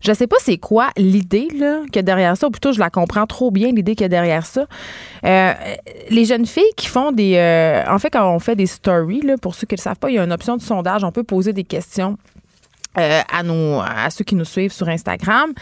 [0.00, 3.26] Je sais pas c'est quoi l'idée là a derrière ça, ou plutôt je la comprends
[3.26, 4.66] trop bien l'idée a derrière ça.
[5.24, 5.52] Euh,
[6.10, 9.36] les jeunes filles qui font des, euh, en fait quand on fait des stories là,
[9.36, 11.12] pour ceux qui ne le savent pas, il y a une option de sondage, on
[11.12, 12.16] peut poser des questions
[12.98, 15.52] euh, à, nos, à ceux qui nous suivent sur Instagram.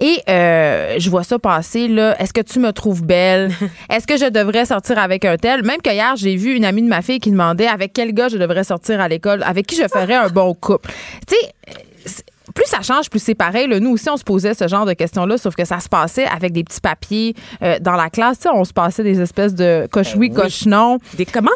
[0.00, 2.14] Et euh, je vois ça passer, là.
[2.20, 3.50] Est-ce que tu me trouves belle?
[3.90, 5.64] Est-ce que je devrais sortir avec un tel?
[5.64, 8.28] Même que hier, j'ai vu une amie de ma fille qui demandait avec quel gars
[8.28, 10.90] je devrais sortir à l'école, avec qui je ferais un bon couple.
[11.26, 12.22] Tu sais,
[12.54, 13.66] plus ça change, plus c'est pareil.
[13.66, 13.80] là.
[13.80, 16.52] Nous aussi, on se posait ce genre de questions-là, sauf que ça se passait avec
[16.52, 18.38] des petits papiers euh, dans la classe.
[18.38, 20.42] Tu sais, on se passait des espèces de coche oui, oui.
[20.42, 20.98] coche non.
[21.14, 21.50] Des comment?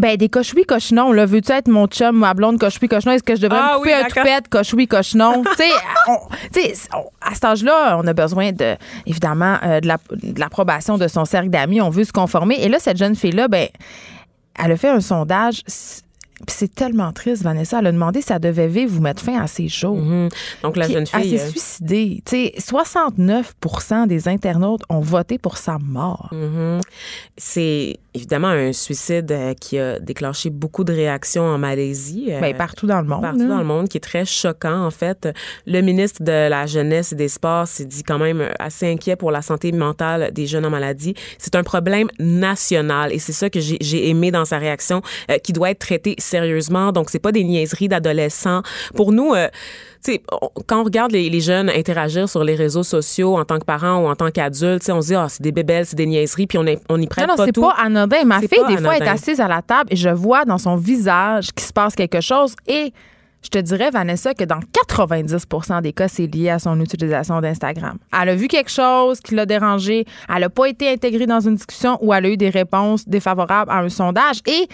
[0.00, 1.26] Ben, des cochoui cochonons, là.
[1.26, 3.14] Veux-tu être mon chum, ma blonde cochoui cochonon?
[3.14, 5.42] Est-ce que je devrais Ah me couper oui, un toupette cochoui cochonon?
[5.44, 5.70] tu sais,
[6.08, 6.18] on-
[6.52, 6.72] tu sais,
[7.20, 11.24] à cet âge-là, on a besoin de, évidemment, euh, de la- de l'approbation de son
[11.24, 11.80] cercle d'amis.
[11.80, 12.56] On veut se conformer.
[12.62, 13.68] Et là, cette jeune fille-là, ben,
[14.62, 15.62] elle a fait un sondage.
[16.46, 17.78] Puis c'est tellement triste, Vanessa.
[17.80, 19.96] Elle a demandé si elle devait vivre ou mettre fin à ses jours.
[19.96, 20.28] Mhm.
[20.62, 21.38] Donc, la Puis jeune Elle fille.
[21.38, 22.22] s'est euh, suicidée.
[22.24, 26.28] Tu sais, 69% des internautes ont voté pour sa mort.
[26.32, 26.80] Mhm.
[27.36, 32.26] C'est évidemment un suicide euh, qui a déclenché beaucoup de réactions en Malaisie.
[32.30, 33.22] euh, Ben, partout dans le monde.
[33.22, 35.28] partout dans le monde, qui est très choquant, en fait.
[35.66, 39.30] Le ministre de la Jeunesse et des Sports s'est dit quand même assez inquiet pour
[39.30, 41.14] la santé mentale des jeunes en maladie.
[41.38, 45.38] C'est un problème national et c'est ça que j'ai j'ai aimé dans sa réaction, euh,
[45.38, 46.92] qui doit être traité sérieusement.
[46.92, 48.62] Donc, c'est pas des niaiseries d'adolescents.
[48.94, 49.48] Pour nous, euh,
[50.66, 53.98] quand on regarde les, les jeunes interagir sur les réseaux sociaux en tant que parents
[54.02, 56.56] ou en tant qu'adultes, on se dit, ah, c'est des bébelles, c'est des niaiseries, puis
[56.58, 57.60] on, est- on y prête Non, non, pas c'est tout.
[57.60, 58.24] pas anodin.
[58.24, 60.76] Ma C'est fille, des fois, est assise à la table et je vois dans son
[60.76, 62.92] visage qu'il se passe quelque chose et
[63.42, 67.98] je te dirais, Vanessa, que dans 90% des cas, c'est lié à son utilisation d'Instagram.
[68.12, 71.54] Elle a vu quelque chose qui l'a dérangé, elle n'a pas été intégrée dans une
[71.54, 74.40] discussion ou elle a eu des réponses défavorables à un sondage.
[74.46, 74.68] Et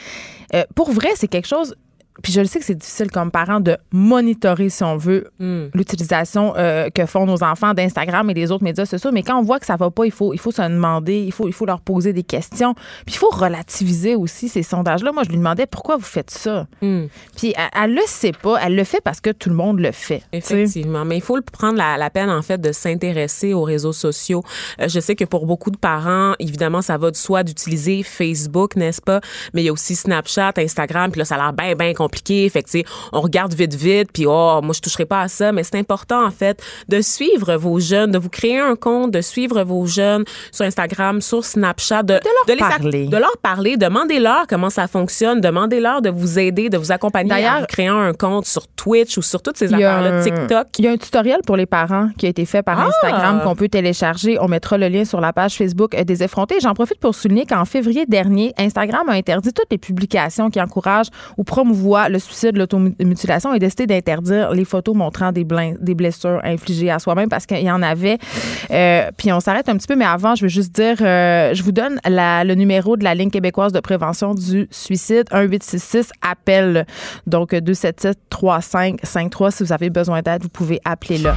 [0.54, 1.74] euh, pour vrai, c'est quelque chose.
[2.22, 5.66] Puis je le sais que c'est difficile comme parent de monitorer, si on veut, Hmm.
[5.74, 9.10] l'utilisation euh, que font nos enfants d'Instagram et des autres médias sociaux.
[9.12, 11.32] Mais quand on voit que ça va pas, il faut, il faut se demander, il
[11.32, 12.74] faut, il faut leur poser des questions.
[13.04, 15.12] Puis il faut relativiser aussi ces sondages-là.
[15.12, 16.66] Moi, je lui demandais pourquoi vous faites ça?
[16.82, 17.06] Hmm.
[17.36, 18.58] Puis elle, elle le sait pas.
[18.62, 20.22] Elle le fait parce que tout le monde le fait.
[20.32, 24.42] Effectivement, mais il faut prendre la, la peine en fait de s'intéresser aux réseaux sociaux.
[24.80, 28.76] Euh, je sais que pour beaucoup de parents, évidemment, ça va de soi d'utiliser Facebook,
[28.76, 29.20] n'est-ce pas?
[29.54, 32.48] Mais il y a aussi Snapchat, Instagram, puis là ça a l'air bien bien compliqué.
[32.48, 35.28] Fait que tu sais, on regarde vite vite, puis oh, moi je toucherai pas à
[35.28, 39.10] ça, mais c'est important en fait de suivre vos jeunes, de vous créer un compte,
[39.10, 43.06] de suivre vos jeunes sur Instagram, sur Snapchat, de, leur les parler.
[43.06, 47.56] de leur parler, demandez-leur comment ça fonctionne, demandez-leur de vous aider, de vous accompagner D'ailleurs,
[47.56, 50.66] en vous créant un compte sur Twitch ou sur toutes ces affaires-là, TikTok.
[50.78, 52.88] Il y a un tutoriel pour les parents qui a été fait par Ah!
[52.88, 54.38] Instagram qu'on peut télécharger.
[54.40, 56.58] On mettra le lien sur la page Facebook euh, des effrontés.
[56.60, 61.10] J'en profite pour souligner qu'en février dernier, Instagram a interdit toutes les publications qui encouragent
[61.36, 66.40] ou promouvoient le suicide, l'automutilation et décidé d'interdire les photos montrant des, blin- des blessures
[66.44, 68.18] infligées à soi-même parce qu'il y en avait.
[68.70, 71.62] Euh, puis on s'arrête un petit peu, mais avant, je veux juste dire, euh, je
[71.62, 76.86] vous donne la- le numéro de la ligne québécoise de prévention du suicide, 1866 appel.
[77.26, 81.36] Donc 277 3553 si vous avez besoin d'aide, vous pouvez appeler là.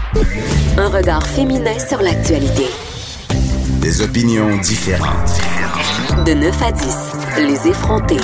[0.78, 2.65] Un regard féminin sur l'actualité.
[3.82, 5.41] Des opinions différentes.
[6.26, 6.98] De 9 à 10,
[7.38, 8.17] les effrontés.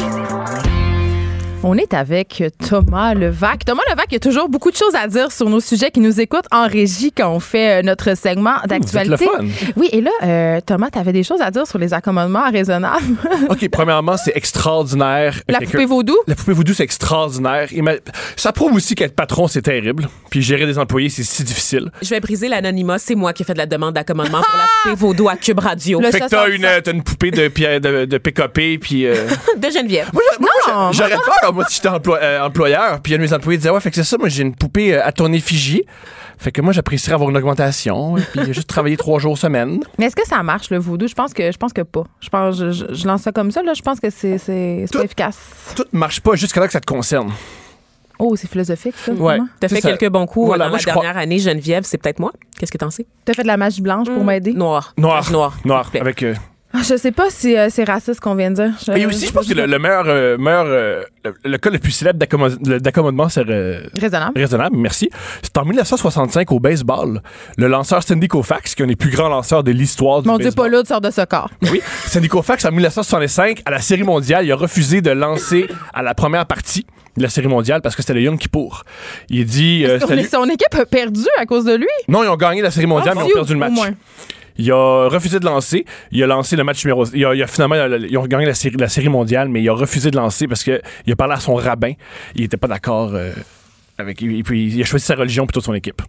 [1.67, 3.65] On est avec Thomas Levac.
[3.65, 5.99] Thomas Levac, il y a toujours beaucoup de choses à dire sur nos sujets qui
[5.99, 9.25] nous écoutent en régie quand on fait euh, notre segment d'actualité.
[9.75, 13.03] Oui, et là, euh, Thomas, tu avais des choses à dire sur les accommodements raisonnables.
[13.49, 15.41] OK, premièrement, c'est extraordinaire.
[15.49, 16.15] La poupée vaudou?
[16.27, 17.67] La poupée voodoo, c'est extraordinaire.
[18.35, 20.07] Ça prouve aussi qu'être patron, c'est terrible.
[20.29, 21.89] Puis gérer des employés, c'est si difficile.
[22.03, 22.99] Je vais briser l'anonymat.
[22.99, 25.57] C'est moi qui ai fait de la demande d'accommodement pour la poupée vaudou à Cube
[25.59, 25.99] Radio.
[25.99, 29.07] Le- Fait que t'as une, une poupée de, Pierre- de, de PKP, puis...
[29.07, 29.15] euh,
[29.57, 30.11] de Geneviève.
[30.13, 32.99] Moi, moi, Non, j'a- j'aurais peur, moi, si j'étais emploi- euh, employeur.
[33.01, 34.29] Puis il y a de mes employés qui disaient, ouais, fait que c'est ça, moi,
[34.29, 35.83] j'ai une poupée euh, à ton effigie.
[36.37, 38.17] Fait que moi, j'apprécierais avoir une augmentation.
[38.17, 39.79] Et puis juste travailler trois jours semaine.
[39.97, 41.07] Mais est-ce que ça marche, le vaudou?
[41.07, 42.03] Je pense que je pense que pas.
[42.19, 43.73] Je pense je, je- je lance ça comme ça, là.
[43.73, 45.37] Je pense que c'est c'est- pas efficace.
[45.75, 47.31] Tout marche pas jusqu'à là que ça te concerne.
[48.19, 49.11] Oh, c'est philosophique, ça.
[49.11, 49.37] Ouais.
[49.59, 49.91] T'as fait ça.
[49.91, 51.83] quelques bons coups Voilà, dans moi, la crois- dernière année, Geneviève.
[51.85, 52.31] C'est peut-être moi.
[52.57, 53.05] Qu'est-ce que t'en sais?
[53.25, 54.53] T'as fait de la magie blanche pour m'aider?
[54.53, 54.93] Noir.
[54.97, 55.29] Noir.
[55.31, 55.57] Noir.
[55.65, 55.91] Noir.
[55.99, 56.23] Avec...
[56.23, 56.33] euh,
[56.83, 58.71] Je sais pas si euh, c'est raciste qu'on vient de dire.
[58.85, 61.69] Je- Et aussi, je pense que le, le meilleur, euh, meilleur euh, le, le cas
[61.69, 63.41] le plus célèbre d'accommodement c'est
[63.99, 64.37] Raisonnable.
[64.39, 65.09] raisonnable, merci.
[65.41, 67.21] C'est en 1965 au baseball.
[67.57, 70.37] Le lanceur Sandy Koufax, qui est un des plus grands lanceurs de l'histoire du Mon
[70.37, 71.49] Dieu, pas l'autre sort de ce corps.
[71.71, 76.01] Oui, Sandy Koufax, en 1965, à la Série mondiale, il a refusé de lancer à
[76.03, 76.85] la première partie
[77.17, 78.83] de la Série mondiale parce que c'était le Young Kippour.
[79.29, 79.85] Il dit...
[79.85, 81.87] euh, Son, équipe a perdu à cause de lui.
[82.09, 83.71] Non, ils ont gagné la Série mondiale, Ah, mais ils ont perdu le match.
[84.57, 85.85] Il a refusé de lancer.
[86.11, 87.05] Il a lancé le match numéro.
[87.13, 89.69] Il a, il a finalement, ils ont gagné la série, la série mondiale, mais il
[89.69, 91.93] a refusé de lancer parce que il a parlé à son rabbin.
[92.35, 93.31] Il était pas d'accord euh,
[93.97, 94.21] avec.
[94.21, 96.01] Et puis il a choisi sa religion plutôt que son équipe.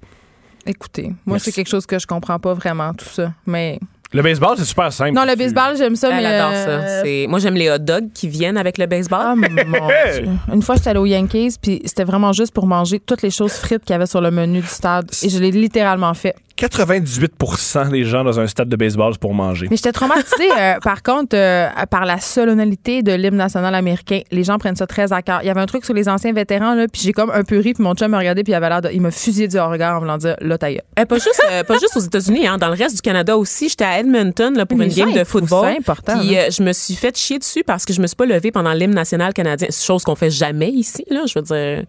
[0.69, 3.33] Écoutez, moi, c'est quelque chose que je comprends pas vraiment, tout ça.
[3.47, 3.79] Mais.
[4.13, 5.13] Le baseball, c'est super simple.
[5.13, 6.27] Non, le Tu- baseball, j'aime ça, Elle mais.
[6.35, 7.03] adore euh, ça.
[7.03, 9.21] C'est- Moi, j'aime les hot dogs qui viennent avec le baseball.
[9.21, 10.29] Ah, mon Dieu.
[10.53, 13.53] Une fois, j'étais allée aux Yankees, puis c'était vraiment juste pour manger toutes les choses
[13.53, 15.11] frites qu'il y avait sur le menu du stade.
[15.23, 16.35] Et je l'ai littéralement fait.
[16.59, 19.69] 98% des gens dans un stade de baseball c'est pour manger.
[19.71, 24.21] Mais j'étais traumatisée, euh, par contre, euh, par la solennité de l'hymne national américain.
[24.31, 25.40] Les gens prennent ça très à cœur.
[25.42, 27.59] Il y avait un truc sur les anciens vétérans, là, puis j'ai comme un peu
[27.59, 28.90] ri, puis mon chum me regardait, puis il avait l'air de.
[28.92, 30.57] Il m'a fusillé du regard en voulant dire, là.
[30.99, 33.69] Eh, pas juste, euh, pas juste aux États-Unis, hein, dans le reste du Canada aussi.
[33.69, 35.64] J'étais à Edmonton là, pour Les une game de football.
[35.64, 38.16] ça important, Puis euh, je me suis fait chier dessus parce que je me suis
[38.16, 41.05] pas levée pendant l'hymne national canadien, chose qu'on fait jamais ici.
[41.11, 41.85] Là, je veux dire.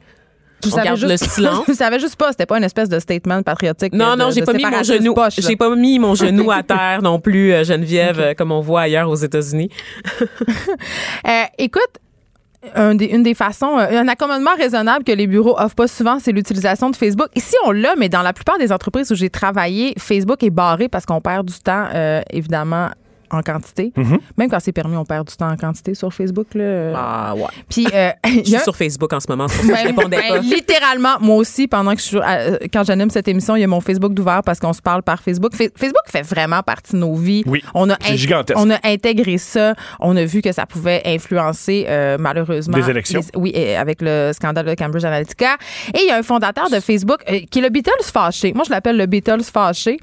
[0.65, 1.63] Je On garde juste, le silence.
[1.67, 3.93] je savais juste pas, c'était pas une espèce de statement patriotique.
[3.93, 5.13] Non, non, j'ai pas mis mon séparatisme genou.
[5.13, 5.43] poche, là.
[5.47, 9.09] J'ai pas mis mon genou à terre non plus, euh, Geneviève, comme on voit ailleurs
[9.09, 9.69] aux États-Unis.
[11.27, 11.81] Euh, écoute,
[12.75, 16.19] un des- une des façons, euh, un accommodement raisonnable que les bureaux offrent pas souvent,
[16.19, 17.27] c'est l'utilisation de Facebook.
[17.35, 20.87] Ici, on l'a, mais dans la plupart des entreprises où j'ai travaillé, Facebook est barré
[20.89, 22.89] parce qu'on perd du temps, euh, évidemment,
[23.31, 23.91] en quantité.
[23.97, 24.19] Mm-hmm.
[24.37, 26.47] Même quand c'est permis, on perd du temps en quantité sur Facebook.
[26.53, 26.93] Là.
[26.95, 27.43] Ah ouais.
[27.69, 29.83] Puis, euh, Je suis a- sur Facebook en ce moment, c'est pour ça que je
[29.83, 30.37] Ben, répondais ben, pas.
[30.39, 33.67] littéralement, moi aussi, pendant que je suis, euh, quand j'anime cette émission, il y a
[33.67, 35.53] mon Facebook d'ouvert parce qu'on se parle par Facebook.
[35.55, 37.43] Fa- Facebook fait vraiment partie de nos vies.
[37.45, 38.59] Oui, on a c'est gigantesque.
[38.59, 39.73] On a intégré ça.
[39.99, 43.21] On a vu que ça pouvait influencer euh, malheureusement Des élections.
[43.33, 45.57] les- oui, avec le scandale de Cambridge Analytica.
[45.93, 48.53] Et il y a un fondateur de Facebook euh, qui est le Beatles fâché.
[48.53, 49.97] Moi, je l'appelle le Beatles fâché,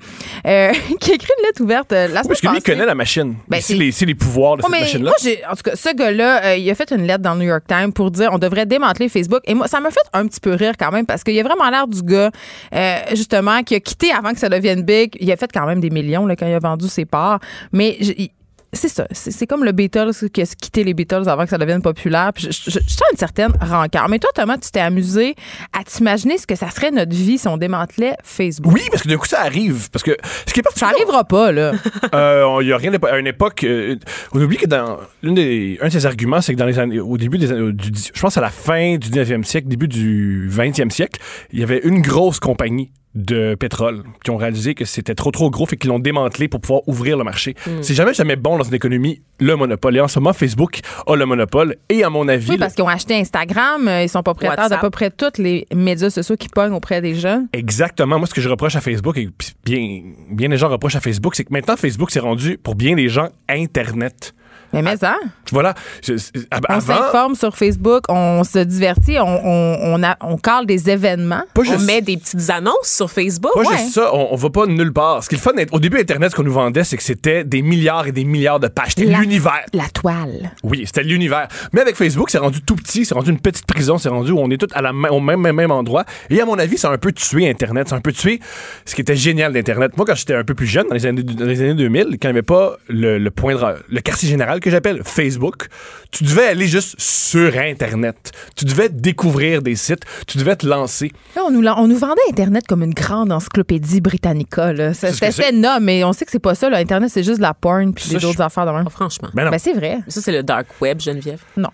[0.46, 2.94] euh, qui a écrit une lettre ouverte euh, la semaine Parce que lui, connaît la
[2.94, 3.13] machine?
[3.48, 3.74] Ben, c'est
[4.06, 5.10] les, pouvoirs de Ouais, cette machine-là.
[5.10, 7.40] moi, j'ai, en tout cas, ce gars-là, euh, il a fait une lettre dans le
[7.40, 9.40] New York Times pour dire on devrait démanteler Facebook.
[9.44, 11.68] Et moi, ça m'a fait un petit peu rire quand même parce qu'il a vraiment
[11.70, 12.30] l'air du gars,
[12.74, 15.16] euh, justement, qui a quitté avant que ça devienne big.
[15.20, 17.40] Il a fait quand même des millions là, quand il a vendu ses parts.
[17.72, 18.30] Mais j- il-
[18.74, 19.06] c'est ça.
[19.12, 22.32] C'est, comme le Beatles qui a quitté les Beatles avant que ça devienne populaire.
[22.34, 24.08] Puis je, je, je sens une certaine rancœur.
[24.08, 25.34] Mais toi, Thomas, tu t'es amusé
[25.72, 28.72] à t'imaginer ce que ça serait notre vie si on démantelait Facebook.
[28.72, 29.90] Oui, parce que d'un coup, ça arrive.
[29.90, 31.72] Parce que ce qui est Ça particulier, arrivera pas, là.
[32.14, 33.64] Euh, Il y a rien à une époque.
[33.64, 33.96] euh,
[34.32, 37.16] on oublie que dans des, un de ses arguments, c'est que dans les années, au
[37.16, 40.90] début des années, du, je pense à la fin du 19e siècle, début du 20e
[40.90, 41.20] siècle,
[41.52, 45.50] il y avait une grosse compagnie de pétrole qui ont réalisé que c'était trop trop
[45.50, 47.54] gros et qu'ils l'ont démantelé pour pouvoir ouvrir le marché.
[47.80, 49.96] C'est jamais jamais bon dans une économie le monopole.
[49.96, 51.76] Et en ce moment, Facebook a le monopole.
[51.88, 53.86] Et à mon avis, Oui, parce qu'ils ont acheté Instagram.
[53.88, 57.14] euh, Ils sont propriétaires d'à peu près tous les médias sociaux qui pognent auprès des
[57.14, 57.48] jeunes.
[57.52, 58.18] Exactement.
[58.18, 59.28] Moi, ce que je reproche à Facebook, et
[59.64, 62.94] bien, bien les gens reprochent à Facebook, c'est que maintenant, Facebook s'est rendu, pour bien
[62.94, 64.34] des gens, Internet.
[64.74, 65.16] Mais mais ça,
[65.52, 65.74] Voilà.
[66.02, 70.36] Je- je- on avant, s'informe sur Facebook, on se divertit, on, on, on, a, on
[70.38, 71.42] parle des événements.
[71.54, 73.52] pas On juste- met des petites annonces sur Facebook.
[73.54, 73.76] Pas Ouais.
[73.78, 75.22] juste ça, on, on va pas nulle part.
[75.22, 77.44] Ce qui est le fun, au début, Internet, ce qu'on nous vendait, c'est que c'était
[77.44, 78.92] des milliards et des milliards de pages.
[78.96, 79.64] C'était l'univers.
[79.72, 80.50] La toile.
[80.62, 81.48] Oui, c'était l'univers.
[81.72, 84.38] Mais avec Facebook, c'est rendu tout petit, c'est rendu une petite prison, c'est rendu où
[84.38, 86.04] on est tous à la au même, même, même endroit.
[86.30, 88.40] Et à mon avis, ça a un peu tué Internet, ça a un peu tué
[88.84, 89.96] ce qui était génial d'Internet.
[89.96, 92.28] Moi, quand j'étais un peu plus jeune, dans les années, dans les années 2000, quand
[92.28, 95.66] il n'y avait pas le, le point de, le quartier général que j'appelle Facebook,
[96.10, 98.32] tu devais aller juste sur Internet.
[98.56, 101.12] Tu devais découvrir des sites, tu devais te lancer.
[101.36, 104.72] Là, on, nous, la- on nous vendait Internet comme une grande encyclopédie Britannica.
[104.94, 106.70] C'était énorme, mais on sait que c'est pas ça.
[106.70, 106.78] là.
[106.78, 108.84] Internet, c'est juste de la porn puis des autres je- affaires de même.
[108.86, 109.28] Oh, franchement.
[109.34, 109.50] Ben.
[109.50, 109.98] Ben, c'est vrai.
[110.08, 111.40] Ça, c'est le dark web, Geneviève.
[111.56, 111.68] Non.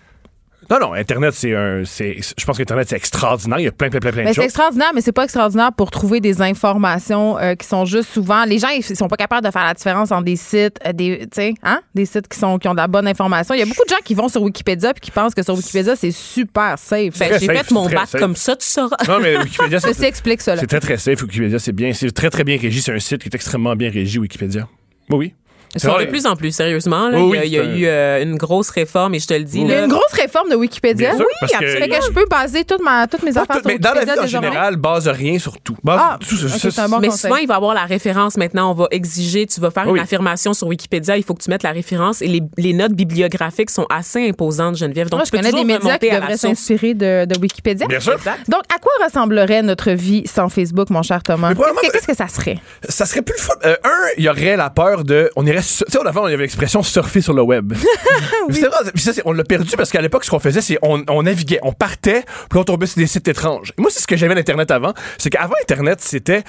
[0.71, 1.83] Non, non, Internet, c'est un.
[1.85, 3.59] c'est- Je pense qu'Internet, c'est extraordinaire.
[3.59, 4.45] Il y a plein, plein, plein, plein de c'est choses.
[4.45, 8.45] extraordinaire, mais c'est pas extraordinaire pour trouver des informations euh, qui sont juste souvent.
[8.45, 11.19] Les gens, ils sont pas capables de faire la différence entre des sites, euh, des,
[11.23, 13.53] tu sais, hein, des sites qui sont qui ont de la bonne information.
[13.53, 15.55] Il y a beaucoup de gens qui vont sur Wikipédia puis qui pensent que sur
[15.55, 17.19] Wikipédia c'est super safe.
[17.19, 18.21] Ben, j'ai fait mon bac safe.
[18.21, 18.95] comme ça, tu sauras.
[19.07, 19.93] Non, mais Wikipédia, c'est.
[19.93, 20.57] Ceci explique cela.
[20.57, 21.21] C'est très, très safe.
[21.21, 21.91] Wikipédia, c'est bien.
[21.91, 22.81] C'est très, très bien régi.
[22.81, 24.67] C'est un site qui est extrêmement bien régi, Wikipédia.
[25.09, 25.33] Oui, oui.
[25.75, 27.09] Ils sont de plus en plus, sérieusement.
[27.09, 27.19] là.
[27.19, 29.27] Oui, il y a, il y a oui, eu euh, une grosse réforme, et je
[29.27, 29.61] te le dis.
[29.61, 31.11] Il y a une grosse réforme de Wikipédia?
[31.15, 31.79] Sûr, oui, que- absolument.
[31.85, 34.01] Fait que je peux baser toutes, ma, toutes mes affaires tout- sur mais dans la
[34.01, 35.77] vie, Wikipédia en général, base rien sur tout.
[35.83, 37.21] Base Ah, tout, ça- ok, ça- c'est un bon Mais conseil.
[37.29, 38.35] souvent, il va y avoir la référence.
[38.37, 39.97] Maintenant, on va exiger, tu vas faire Oui.
[39.97, 42.21] une affirmation sur Wikipédia, il faut que tu mettes la référence.
[42.21, 45.09] Et les, les notes bibliographiques sont assez imposantes, Geneviève.
[45.09, 47.87] Donc, Moi, tu je peux connais des médias qui devraient s'inspirer de, de Wikipédia.
[47.87, 48.13] Bien sûr.
[48.13, 48.39] Exact.
[48.49, 51.53] Donc, à quoi ressemblerait notre vie sans Facebook, mon cher Thomas?
[51.53, 52.57] Que, qu'est-ce que ça serait?
[52.89, 53.53] Ça serait plus le fun.
[53.65, 55.29] Euh, un, il y aurait la peur de.
[55.37, 55.60] On irait.
[55.61, 57.73] Tu sais, on avait, on avait l'expression surfer sur le web.
[58.49, 61.59] Vrai, ça, on l'a perdu parce qu'à l'époque, ce qu'on faisait, c'est on, on naviguait,
[61.63, 63.73] on partait, puis on tombait sur des sites étranges.
[63.77, 64.93] Et moi, c'est ce que j'aimais d'Internet avant.
[65.17, 66.43] C'est qu'avant Internet, c'était.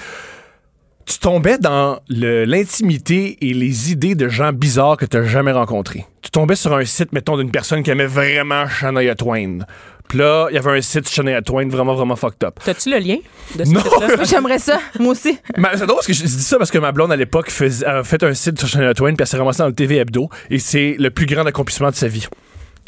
[1.05, 5.51] Tu tombais dans le- l'intimité et les idées de gens bizarres que tu n'as jamais
[5.51, 6.05] rencontrés.
[6.21, 9.59] Tu tombais sur un site, mettons, d'une personne qui aimait vraiment Shania Twain.
[10.13, 12.59] Puis là, il y avait un site Shania Twain vraiment, vraiment fucked up.
[12.63, 13.17] T'as-tu le lien
[13.55, 13.81] de ce Non.
[14.23, 15.39] J'aimerais ça, moi aussi.
[15.57, 17.83] Mais c'est drôle parce que je dis ça parce que ma blonde à l'époque faisait-
[17.83, 20.29] a fait un site sur Shania Twain puis elle s'est ramassée dans le TV Hebdo
[20.51, 22.27] et c'est le plus grand accomplissement de sa vie.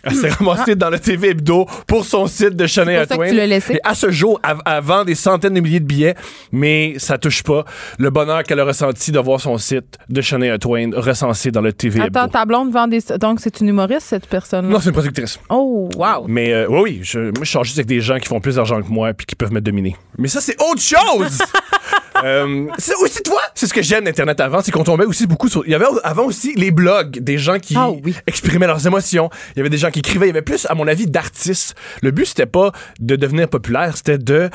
[0.06, 3.20] Elle s'est ramassée dans le TV Hebdo pour son site de Shania pour ça que
[3.22, 3.30] Twain.
[3.30, 3.74] tu l'as laissé?
[3.74, 6.16] Et à ce jour, elle, elle vend des centaines de milliers de billets,
[6.52, 7.66] mais ça touche pas
[7.98, 11.74] le bonheur qu'elle a ressenti de voir son site de Shania Twain recensé dans le
[11.74, 12.32] TV Attends, Hebdo.
[12.32, 13.02] ta blonde vend des.
[13.20, 14.72] Donc, c'est une humoriste, cette personne-là?
[14.72, 15.40] Non, c'est une productrice.
[15.50, 16.26] Oh, wow.
[16.28, 18.56] Mais euh, oui, oui, je, moi, je sors juste avec des gens qui font plus
[18.56, 19.96] d'argent que moi puis qui peuvent me dominer.
[20.20, 21.40] Mais ça, c'est autre chose!
[22.24, 25.50] Euh, c'est aussi toi, c'est ce que j'aime d'Internet avant, c'est qu'on tombait aussi beaucoup
[25.50, 25.66] sur.
[25.66, 28.16] Il y avait avant aussi les blogs, des gens qui Ah oui.
[28.28, 29.30] exprimaient leurs émotions.
[29.56, 30.26] Il y avait des gens qui écrivaient.
[30.28, 31.76] Il y avait plus, à mon avis, d'artistes.
[32.02, 34.50] Le but c'était pas de devenir populaire, c'était de.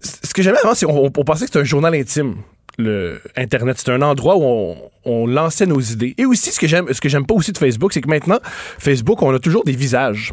[0.00, 2.36] Ce que j'aimais avant, c'est qu'on on pensait que c'était un journal intime.
[2.76, 6.14] Le Internet, c'est un endroit où on, on lançait nos idées.
[6.18, 8.40] Et aussi, ce que j'aime, ce que j'aime pas aussi de Facebook, c'est que maintenant,
[8.78, 10.32] Facebook, on a toujours des visages.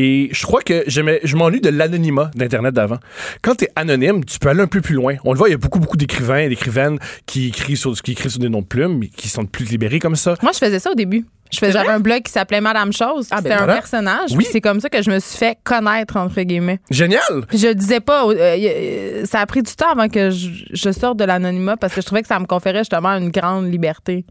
[0.00, 2.98] Et je crois que je m'ennuie de l'anonymat d'Internet d'avant.
[3.42, 5.16] Quand tu es anonyme, tu peux aller un peu plus loin.
[5.24, 8.12] On le voit, il y a beaucoup, beaucoup d'écrivains et d'écrivaines qui écrivent sur, qui
[8.12, 10.34] écrivent sur des noms de plumes, mais qui sont plus libérés comme ça.
[10.40, 11.26] Moi, je faisais ça au début.
[11.50, 13.26] Je faisais, j'avais un blog qui s'appelait Madame Chose.
[13.32, 13.74] Ah, C'était ben un voilà.
[13.74, 14.30] personnage.
[14.36, 14.46] Oui.
[14.48, 16.78] C'est comme ça que je me suis fait connaître, entre guillemets.
[16.90, 17.46] Génial!
[17.48, 18.24] Puis je le disais pas.
[18.28, 21.92] euh, euh, ça a pris du temps avant que je, je sorte de l'anonymat parce
[21.94, 24.26] que je trouvais que ça me conférait justement une grande liberté.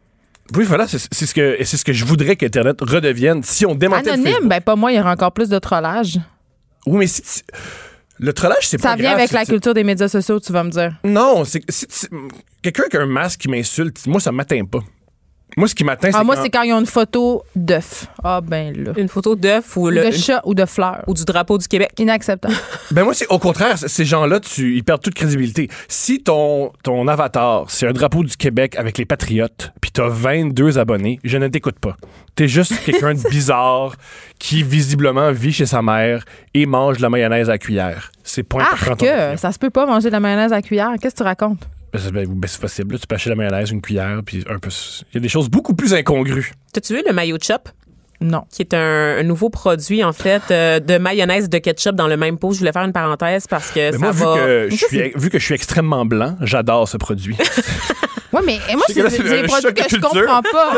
[0.55, 3.43] Oui, voilà, c'est ce que c'est ce que je voudrais qu'Internet redevienne.
[3.43, 6.19] Si on démantèle Anonyme, Facebook- ben pas moi, il y aura encore plus de trollage.
[6.85, 7.43] Oui, mais si, si-
[8.19, 10.63] le trollage, c'est pas Ça vient grave, avec la culture des médias sociaux, tu vas
[10.63, 10.95] me dire.
[11.03, 11.61] Non, c'est
[12.61, 14.05] quelqu'un qui a un masque qui m'insulte.
[14.07, 14.79] Moi, ça m'atteint pas.
[15.55, 18.07] Moi, ce qui m'atteint, c'est Ah, moi, quand- c'est quand ils ont une photo d'œuf.
[18.23, 18.91] Ah, ben là.
[18.97, 21.03] Une photo d'œuf ou, Ou le- de une- chat ou de fleurs.
[21.07, 21.91] ou du drapeau du Québec.
[21.97, 22.53] Inacceptable.
[22.91, 25.67] Ben moi, c'est au contraire, ces gens-là, tu, ils perdent toute crédibilité.
[25.87, 30.77] Si ton, ton avatar, c'est un drapeau du Québec avec les Patriotes, puis t'as 22
[30.77, 31.97] abonnés, je ne t'écoute pas.
[32.35, 33.95] T'es juste quelqu'un de bizarre
[34.39, 38.11] qui, visiblement, vit chez sa mère et mange de la mayonnaise à la cuillère.
[38.23, 40.91] C'est point Ah, que ça se peut pas manger de la mayonnaise à la cuillère.
[41.01, 41.67] Qu'est-ce que tu racontes?
[41.93, 42.93] Ben, c'est ben, ben, c'est possible.
[42.93, 42.99] là.
[42.99, 44.69] Tu peux acheter de la mayonnaise, une cuillère, puis un peu...
[45.11, 46.51] Il y a des choses beaucoup plus incongrues.
[46.73, 47.69] T'as-tu vu le mayo chop?
[48.19, 48.45] Non.
[48.49, 52.17] qui est un, un nouveau produit, en fait, euh, de mayonnaise de ketchup dans le
[52.17, 52.51] même pot.
[52.51, 54.35] Je voulais faire une parenthèse parce que Mais ça moi, vu va...
[54.37, 57.37] que, je ça, suis, vu que je suis extrêmement blanc, j'adore ce produit.
[58.45, 60.73] Mais moi, c'est des produits que je comprends pas.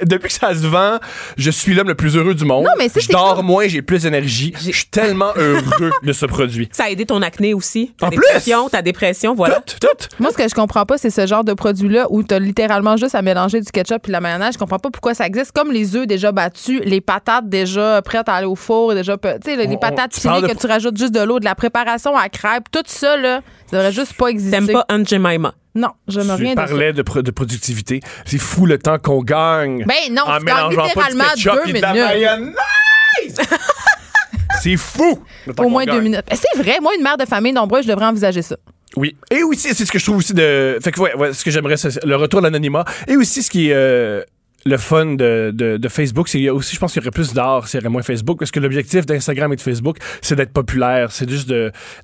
[0.04, 0.98] Depuis que ça se vend,
[1.36, 2.64] je suis l'homme le plus heureux du monde.
[2.64, 4.52] Non, mais ça, je dors comme- moins, j'ai plus d'énergie.
[4.56, 6.68] Je suis tellement heureux de ce produit.
[6.72, 7.92] Ça a aidé ton acné aussi.
[7.98, 8.18] Ta En plus!
[8.18, 9.60] dépression, ta dépression, voilà.
[9.66, 10.06] Tout, tout.
[10.18, 12.96] Moi, ce que je comprends pas, c'est ce genre de produit-là où tu as littéralement
[12.96, 14.54] juste à mélanger du ketchup et de la mayonnaise.
[14.54, 15.52] Je comprends pas pourquoi ça existe.
[15.52, 19.28] Comme les œufs déjà battus, les patates déjà prêtes à aller au four, déjà, tu
[19.44, 22.28] sais, les On- patates de- que tu rajoutes juste de l'eau, de la préparation à
[22.28, 23.40] crêpes, tout ça, là,
[23.70, 24.56] ça devrait juste pas exister.
[24.58, 25.54] T'aimes pas Aunt Jemima.
[25.74, 26.66] Non, je me rien Tu de ça.
[26.66, 28.00] parlais de, de productivité.
[28.24, 29.84] C'est fou le temps qu'on gagne.
[29.86, 32.08] Ben non, en tu mélangeant pas du littéralement ketchup deux et de la minutes.
[32.08, 33.48] mayonnaise.
[34.62, 35.24] C'est fou.
[35.58, 36.02] Au moins deux gagne.
[36.02, 36.24] minutes.
[36.32, 38.56] C'est vrai, moi, une mère de famille nombreuse, je devrais envisager ça.
[38.96, 39.16] Oui.
[39.30, 40.78] Et aussi, c'est ce que je trouve aussi de.
[40.82, 42.84] Fait que, ouais, ouais, ce que j'aimerais, c'est le retour à l'anonymat.
[43.06, 43.72] Et aussi, ce qui est.
[43.74, 44.22] euh,
[44.66, 47.04] le fun de, de, de Facebook, c'est qu'il y a aussi, je pense qu'il y
[47.04, 49.96] aurait plus d'art s'il y aurait moins Facebook, parce que l'objectif d'Instagram et de Facebook,
[50.20, 51.48] c'est d'être populaire, c'est juste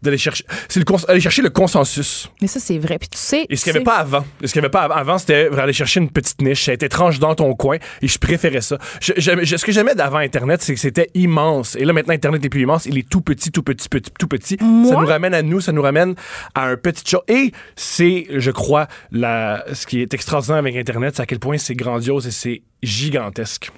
[0.02, 2.30] d'aller chercher, c'est aller chercher le consensus.
[2.40, 2.98] Mais ça, c'est vrai.
[2.98, 3.46] Puis tu sais.
[3.50, 4.24] Et ce qu'il n'y avait pas avant.
[4.44, 7.18] Ce qu'il avait pas avant, c'était aller chercher une petite niche, ça a été étrange
[7.18, 8.78] dans ton coin, et je préférais ça.
[9.00, 11.76] Je- j'aimais- je- ce que j'aimais d'avant Internet, c'est que c'était immense.
[11.76, 14.28] Et là, maintenant, Internet n'est plus immense, il est tout petit, tout petit, petit, tout
[14.28, 14.56] petit.
[14.60, 14.92] Moi?
[14.94, 16.14] Ça nous ramène à nous, ça nous ramène
[16.54, 17.20] à un petit chat.
[17.28, 21.58] Et c'est, je crois, la, ce qui est extraordinaire avec Internet, c'est à quel point
[21.58, 22.45] c'est grandiose et c'est
[22.82, 23.70] gigantesque.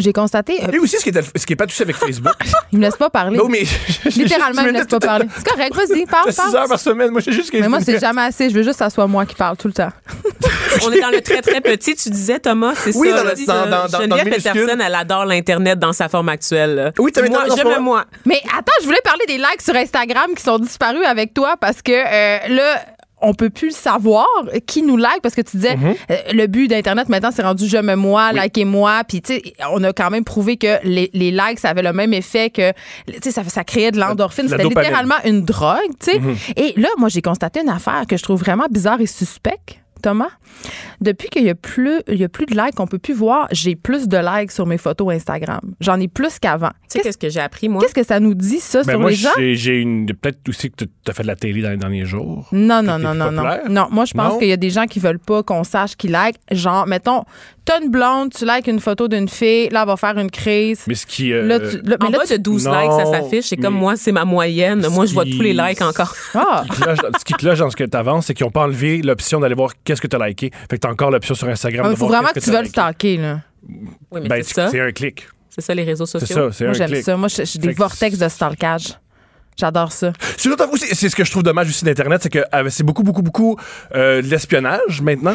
[0.00, 0.62] J'ai constaté.
[0.62, 2.36] euh, Et aussi, ce qui est, ce qui est pas touché avec Facebook.
[2.72, 3.36] il me laisse pas parler.
[3.36, 3.64] non, mais.
[4.14, 5.26] Littéralement, il me laisse pas parler.
[5.36, 6.68] C'est correct, vas-y, parle, 6 heures parle.
[6.68, 7.10] par semaine.
[7.10, 8.48] Moi, j'ai juste 15 Mais moi, c'est jamais assez.
[8.48, 9.90] Je veux juste que ça soit moi qui parle tout le temps.
[10.86, 13.16] On est dans le très, très petit, tu disais, Thomas, c'est Oui, ça.
[13.16, 14.34] dans le- là, dans- dans- dans- dans le Geneviève.
[14.54, 16.74] Peterson, elle adore l'Internet dans sa forme actuelle.
[16.76, 16.92] là.
[17.00, 18.04] Oui, t'as moi, raison, je en ce me moi.
[18.24, 21.82] Mais attends, je voulais parler des likes sur Instagram qui sont disparus avec toi parce
[21.82, 22.84] que euh, là,
[23.20, 24.26] on peut plus savoir
[24.66, 25.94] qui nous like parce que tu disais Mhm.
[26.10, 29.82] euh, le but d'internet maintenant c'est rendu je me moi, likez-moi puis tu sais on
[29.84, 32.72] a quand même prouvé que les, les likes ça avait le même effet que
[33.06, 36.18] tu sais ça, ça créait de l'endorphine, c'était littéralement une drogue, tu sais.
[36.20, 36.36] Mhm.
[36.56, 39.78] Et là moi j'ai constaté une affaire que je trouve vraiment bizarre et suspecte.
[39.98, 40.30] Thomas,
[41.00, 43.46] depuis qu'il y a plus, il y a plus de likes, on peut plus voir,
[43.52, 45.60] j'ai plus de likes sur mes photos Instagram.
[45.80, 46.70] J'en ai plus qu'avant.
[46.90, 47.82] Tu sais Qu'est-ce que j'ai appris, moi?
[47.82, 49.28] Qu'est-ce que ça nous dit, ça, Ben sur moi, les gens?
[49.36, 50.06] j'ai- j'ai une.
[50.06, 52.48] Peut-être aussi que tu as fait de la télé dans les derniers jours.
[52.52, 53.44] Non, non, non, non, non.
[53.68, 56.08] Non, moi, je pense qu'il y a des gens qui veulent pas qu'on sache qui
[56.08, 56.36] like.
[56.50, 57.22] Genre, mettons,
[57.64, 60.82] t'as une blonde, tu likes une photo d'une fille, là, elle va faire une crise.
[60.86, 61.32] Mais ce qui.
[61.32, 63.46] euh, Là, tu, là, En mais là, bas tu- de 12 Non, likes, ça s'affiche.
[63.46, 64.86] C'est comme moi, c'est ma moyenne.
[64.90, 66.14] Moi, je vois qui- tous les likes encore.
[66.34, 66.64] Ah!
[66.68, 69.02] ce qui ce qui cloche dans ce que tu avances, c'est qu'ils n'ont pas enlevé
[69.02, 70.50] l'option d'aller voir qu'est-ce que tu as liké?
[70.70, 71.86] Fait que tu as encore l'option sur Instagram.
[71.86, 72.70] Il de Ah, faut voir vraiment que tu veuilles liké.
[72.70, 73.40] stalker, là.
[74.10, 74.68] Oui, mais Ben, c'est ça.
[74.70, 75.26] c'est un clic.
[75.50, 76.50] C'est ça, les réseaux C'est sociaux.
[76.50, 77.02] ça, c'est Moi, un j'aime clic.
[77.04, 77.16] ça.
[77.16, 78.94] Moi, j'ai des vortex de stalkage.
[79.58, 80.12] J'adore ça.
[80.36, 83.58] C'est ce que je trouve dommage aussi d'Internet, c'est que euh, c'est beaucoup, beaucoup, beaucoup
[83.96, 85.34] euh, de l'espionnage maintenant.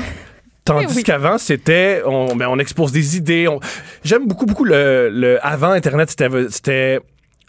[0.64, 1.04] Tandis oui.
[1.04, 2.02] qu'avant, c'était.
[2.06, 3.50] On, ben, on expose des idées.
[3.50, 3.60] on-
[4.06, 6.30] J'aime beaucoup, beaucoup le, le- Avant Internet, c'était.
[6.50, 7.00] c'était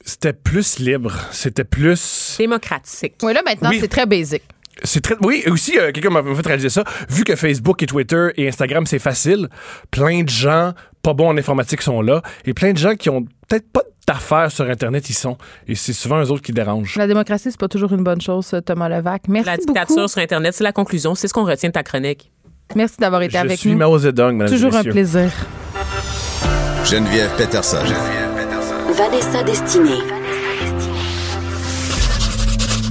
[0.05, 1.13] C'était plus libre.
[1.31, 2.35] C'était plus.
[2.39, 3.15] Démocratique.
[3.23, 3.79] Oui, là, maintenant, Oui.
[3.81, 4.43] c'est très basic.
[4.85, 5.17] C'est très.
[5.23, 6.85] Oui, et aussi, euh, quelqu'un m'a fait réaliser ça.
[7.09, 9.49] Vu que Facebook et Twitter et Instagram, c'est facile,
[9.91, 13.23] plein de gens pas bons en informatique sont là et plein de gens qui ont
[13.49, 15.37] peut-être pas d'affaires sur Internet, ils sont.
[15.69, 16.97] Et c'est souvent eux autres qui dérangent.
[16.97, 19.23] La démocratie, c'est pas toujours une bonne chose, Thomas Levac.
[19.29, 19.73] Merci La beaucoup.
[19.73, 21.15] dictature sur Internet, c'est la conclusion.
[21.15, 22.31] C'est ce qu'on retient de ta chronique.
[22.75, 23.77] Merci d'avoir été Je avec suis nous.
[23.77, 25.31] Mao Zedong, Toujours un plaisir.
[26.85, 27.79] Geneviève Peterson.
[28.97, 30.24] Vanessa Destinée.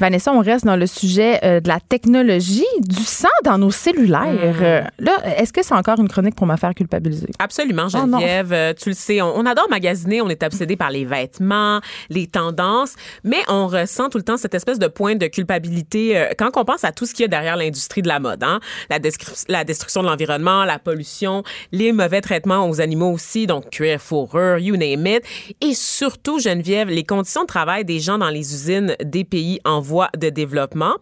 [0.00, 4.34] Vanessa, on reste dans le sujet euh, de la technologie, du sang dans nos cellulaires.
[4.62, 7.28] Euh, là, est-ce que c'est encore une chronique pour me faire culpabiliser?
[7.38, 7.88] Absolument, Oh.
[7.90, 8.52] Geneviève.
[8.52, 12.26] Euh, tu le sais, on, on adore magasiner, on est obsédé par les vêtements, les
[12.26, 12.94] tendances,
[13.24, 16.84] mais on ressent tout le temps cette espèce de point de culpabilité quand on pense
[16.84, 18.42] à tout ce qu'il y a derrière l'industrie de la mode.
[18.42, 18.60] Hein?
[18.88, 21.42] La destruction de l'environnement, la pollution,
[21.72, 25.22] les mauvais traitements aux animaux aussi, donc cuir, fourrure, you name it.
[25.60, 29.80] Et surtout, Geneviève, les conditions de travail des gens dans les usines des pays en
[29.80, 30.94] voie de développement.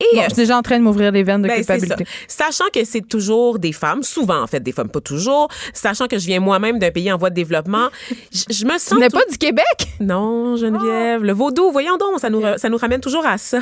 [0.00, 2.04] Et Bon, euh, je suis déjà en train de m'ouvrir les veines de ben, culpabilité.
[2.26, 2.44] ça.
[2.46, 6.18] Sachant que c'est toujours des femmes, souvent en fait, des femmes pas toujours, sachant que
[6.18, 7.88] je viens moi-même d'un pays en voie de développement,
[8.32, 9.64] je, je me Tu sens n'es tout- pas du Québec?
[10.00, 13.58] non, Geneviève, le vaudou, voyons donc, ça nous, ça nous ramène toujours à ça.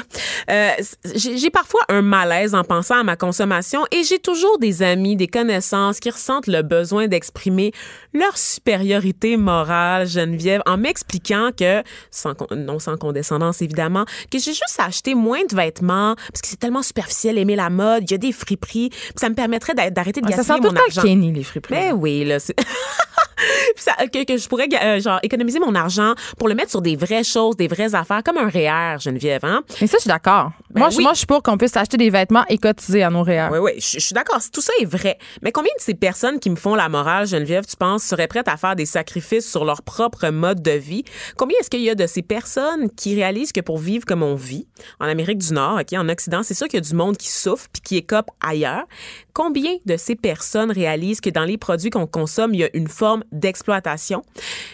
[0.50, 0.70] Euh,
[1.14, 5.26] j'ai parfois un malaise en pensant à ma consommation et j'ai toujours des amis, des
[5.26, 7.72] connaissances qui ressentent le besoin d'exprimer
[8.14, 14.78] leur supériorité morale, Geneviève, en m'expliquant que, sans, non sans condescendance évidemment, que j'ai juste
[14.78, 18.18] acheté moins de vêtements parce que c'est tellement superficiel, aimer la mode, il y a
[18.18, 20.80] des friperies, puis ça me permettrait d'a- d'arrêter de Ah, ça gaspiller sent tout mon
[20.80, 21.02] argent.
[21.02, 21.74] le Kenny, les friperies.
[21.74, 22.38] Ben oui, là.
[23.76, 26.96] ça- que, que je pourrais euh, genre économiser mon argent pour le mettre sur des
[26.96, 29.62] vraies choses, des vraies affaires, comme un REER, Geneviève, hein?
[29.80, 30.52] Mais ça, je suis d'accord.
[30.70, 31.02] Ben moi, je- oui.
[31.02, 33.50] moi, je suis pour qu'on puisse acheter des vêtements et cotiser à nos réels.
[33.52, 34.38] Oui, oui, je, je suis d'accord.
[34.52, 35.18] Tout ça est vrai.
[35.42, 38.48] Mais combien de ces personnes qui me font la morale, Geneviève, tu penses, seraient prêtes
[38.48, 41.04] à faire des sacrifices sur leur propre mode de vie?
[41.36, 44.34] Combien est-ce qu'il y a de ces personnes qui réalisent que pour vivre comme on
[44.34, 44.66] vit,
[45.00, 47.28] en Amérique du Nord, OK, en Occident, c'est sûr qu'il y a du monde qui
[47.30, 48.84] souffre puis qui écope ailleurs.
[49.34, 52.88] Combien de ces personnes réalisent que dans les produits qu'on consomme, il y a une
[52.88, 54.22] forme d'exploitation?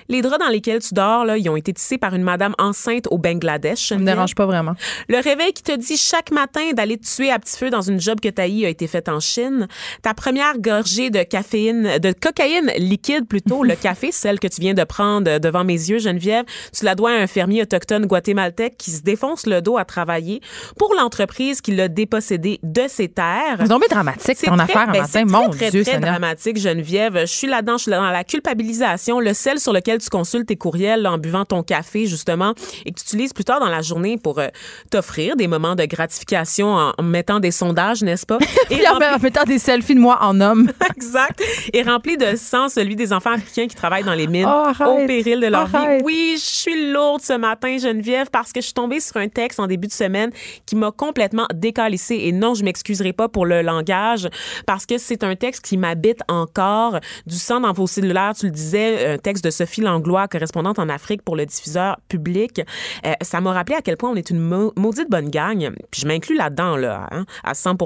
[0.08, 3.06] Les draps dans lesquels tu dors, là, ils ont été tissés par une madame enceinte
[3.10, 3.88] au Bangladesh.
[3.88, 4.74] Ça me dérange pas vraiment.
[5.08, 8.00] Le réveil qui te dit chaque matin d'aller te tuer à petit feu dans une
[8.00, 9.68] job que t'as a été faite en Chine.
[10.02, 14.74] Ta première gorgée de caféine, de cocaïne liquide plutôt, le café, celle que tu viens
[14.74, 16.44] de prendre devant mes yeux, Geneviève,
[16.76, 20.40] tu la dois à un fermier autochtone guatémaltèque qui se défonce le dos à travailler
[20.78, 23.56] pour l'entreprise qui l'a dépossédé de ses terres.
[23.60, 25.06] C'est dramatique ton très- affaire ben, matin.
[25.10, 26.10] c'est Mon très, très, Dieu, très Seigneur.
[26.10, 27.20] dramatique, Geneviève.
[27.20, 30.56] Je suis là-dedans, je suis dans la culpabilisation, le sel sur lequel tu consultes tes
[30.56, 32.52] courriels là, en buvant ton café, justement,
[32.84, 34.48] et que tu utilises plus tard dans la journée pour euh,
[34.90, 38.38] t'offrir des moments de gratification en, en mettant des sondages, n'est-ce pas?
[38.70, 40.70] Et Puis en rempli- en mettant des selfies de moi en homme.
[40.96, 41.40] exact.
[41.72, 45.06] Et rempli de sang, celui des enfants africains qui travaillent dans les mines Oh, au
[45.06, 45.98] péril de leur Arrête.
[46.00, 46.04] vie.
[46.04, 49.58] Oui, je suis lourde ce matin, Geneviève, parce que je suis tombée sur un texte
[49.58, 50.30] en début de semaine
[50.66, 52.16] qui m'a complètement décalissée.
[52.24, 54.28] Et non, je m'excuserai pas pour le langage,
[54.66, 56.98] parce que c'est un texte qui m'habite encore.
[57.26, 60.88] Du sang dans vos cellulaires, tu le disais, un texte de Sophie Langlois, correspondante en
[60.88, 62.60] Afrique pour le diffuseur public.
[63.06, 65.70] Euh, ça m'a rappelé à quel point on est une mau- maudite bonne gang.
[65.90, 67.76] Puis je m'inclus là-dedans, là, hein, à 100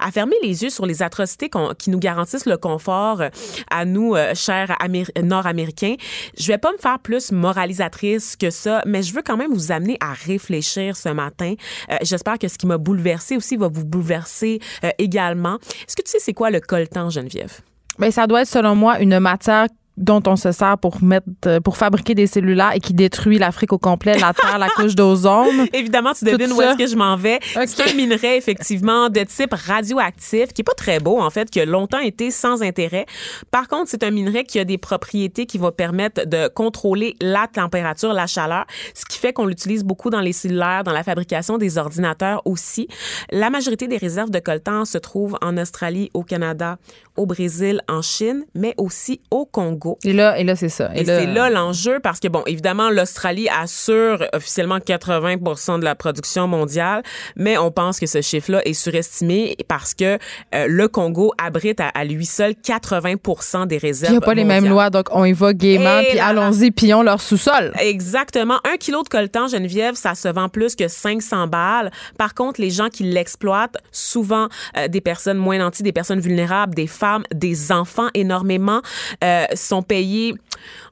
[0.00, 3.28] à fermer les yeux sur les atrocités qui nous garantissent le confort euh,
[3.70, 5.94] à nous, euh, chers Améri- Nord-Américains.
[6.38, 9.72] Je vais pas me faire plus moralisatrice que ça, mais je veux quand même vous
[9.72, 11.54] amener à réfléchir ce matin.
[12.02, 14.60] J'espère que ce qui m'a bouleversé aussi va vous bouleverser
[14.98, 15.56] également.
[15.86, 17.60] Est-ce que tu sais c'est quoi le coltan, Geneviève?
[17.98, 19.66] Ben, ça doit être, selon moi, une matière
[19.96, 23.72] dont on se sert pour mettre euh, pour fabriquer des cellulaires et qui détruit l'Afrique
[23.72, 25.66] au complet, la terre, la couche d'ozone.
[25.72, 27.38] Évidemment, tu devines où est-ce que je m'en vais.
[27.66, 31.60] C'est un minerai, effectivement, de type radioactif, qui est pas très beau, en fait, qui
[31.60, 33.06] a longtemps été sans intérêt.
[33.50, 37.46] Par contre, c'est un minerai qui a des propriétés qui vont permettre de contrôler la
[37.46, 41.56] température, la chaleur, ce qui fait qu'on l'utilise beaucoup dans les cellulaires, dans la fabrication
[41.58, 42.88] des ordinateurs aussi.
[43.30, 46.78] La majorité des réserves de coltan se trouvent en Australie, au Canada,
[47.16, 49.83] au Brésil, en Chine, mais aussi au Congo.
[50.04, 50.90] Et là, et là c'est ça.
[50.94, 56.46] Et c'est là l'enjeu parce que, bon, évidemment, l'Australie assure officiellement 80% de la production
[56.46, 57.02] mondiale,
[57.36, 60.18] mais on pense que ce chiffre-là est surestimé parce que
[60.54, 64.12] euh, le Congo abrite à, à lui seul 80 des réserves.
[64.12, 66.70] Il n'y a pas les mêmes lois, donc on y va gaiement, Et puis allons-y,
[66.70, 67.72] pillons leur sous-sol.
[67.80, 68.58] Exactement.
[68.64, 71.90] Un kilo de coltan, Geneviève, ça se vend plus que 500 balles.
[72.18, 76.74] Par contre, les gens qui l'exploitent, souvent euh, des personnes moins nantis, des personnes vulnérables,
[76.74, 78.80] des femmes, des enfants énormément,
[79.22, 80.34] euh, sont payés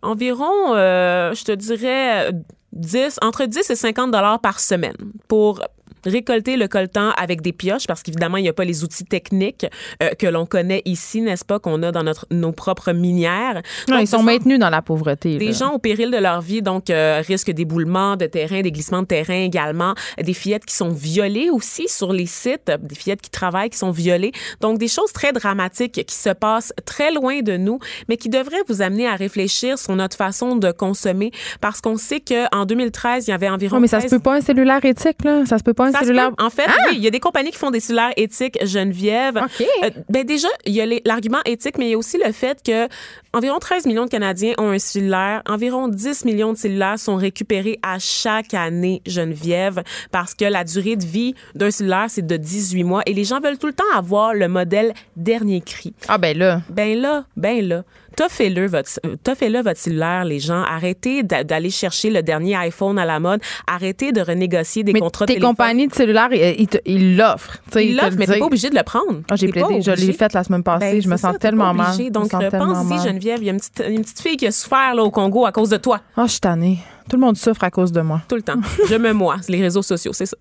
[0.02, 2.32] environ, euh, je te dirais,
[2.72, 4.96] 10, entre 10 et 50 dollars par semaine
[5.28, 5.60] pour
[6.04, 9.66] récolter le coltan avec des pioches parce qu'évidemment, il n'y a pas les outils techniques
[10.02, 13.62] euh, que l'on connaît ici, n'est-ce pas, qu'on a dans notre, nos propres minières.
[13.88, 15.36] Non, Donc, ils sont maintenus dans la pauvreté.
[15.38, 15.52] des là.
[15.52, 19.06] gens au péril de leur vie, donc euh, risque d'éboulement de terrain, des glissements de
[19.06, 23.70] terrain également, des fillettes qui sont violées aussi sur les sites, des fillettes qui travaillent
[23.70, 24.32] qui sont violées.
[24.60, 27.78] Donc des choses très dramatiques qui se passent très loin de nous,
[28.08, 31.30] mais qui devraient vous amener à réfléchir sur notre façon de consommer,
[31.60, 34.18] parce qu'on sait que en 2013, il y avait environ Oh, mais ça se 13
[34.18, 35.44] peut pas un cellulaire éthique, là.
[35.46, 36.30] Ça se peut pas un ça cellulaire.
[36.38, 39.36] En fait, oui, il y a des compagnies qui font des cellulaires éthiques, Geneviève.
[39.36, 39.66] OK.
[39.84, 42.62] Euh, ben déjà, il y a l'argument éthique, mais il y a aussi le fait
[42.64, 42.88] que
[43.32, 45.42] environ 13 millions de Canadiens ont un cellulaire.
[45.48, 50.96] Environ 10 millions de cellulaires sont récupérés à chaque année, Geneviève, parce que la durée
[50.96, 53.84] de vie d'un cellulaire, c'est de 18 mois et les gens veulent tout le temps
[53.94, 55.94] avoir le modèle dernier cri.
[56.08, 56.62] Ah, ben là.
[56.70, 57.84] Ben là, ben là,
[58.16, 60.62] toffez-le votre, euh, toffez-le votre cellulaire, les gens.
[60.62, 63.40] Arrêtez d'a- d'aller chercher le dernier iPhone à la mode.
[63.66, 65.50] Arrêtez de renégocier des Mais contrats tes téléphone.
[65.50, 67.58] compagnies de cellulaire, ils ils l'offrent.
[67.76, 69.22] Ils l'offrent, mais t'es pas obligé de le prendre.
[69.30, 70.92] Ah, j'ai plaidé, je l'ai fait la semaine passée.
[70.92, 71.96] Ben, je me sens ça, tellement mal.
[72.10, 73.06] Donc, euh, pense-y.
[73.06, 75.46] Geneviève, il y a une petite, une petite fille qui a souffert là, au Congo
[75.46, 76.78] à cause de toi, Ah, je suis tannée.
[77.10, 78.20] Tout le monde souffre à cause de moi.
[78.28, 78.60] tout le temps.
[78.88, 80.36] Je me moi, les réseaux sociaux, c'est ça.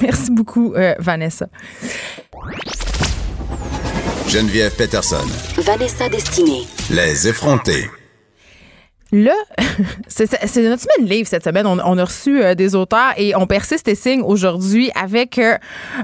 [0.00, 1.46] Merci beaucoup, euh, Vanessa.
[4.28, 5.26] Geneviève Peterson.
[5.58, 6.66] Vanessa Destinée.
[6.90, 7.88] Les effrontés.
[9.12, 9.34] Là,
[10.08, 10.28] c'est
[10.68, 11.66] notre semaine livre cette semaine.
[11.66, 15.56] On, on a reçu euh, des auteurs et on persiste et signe aujourd'hui avec euh,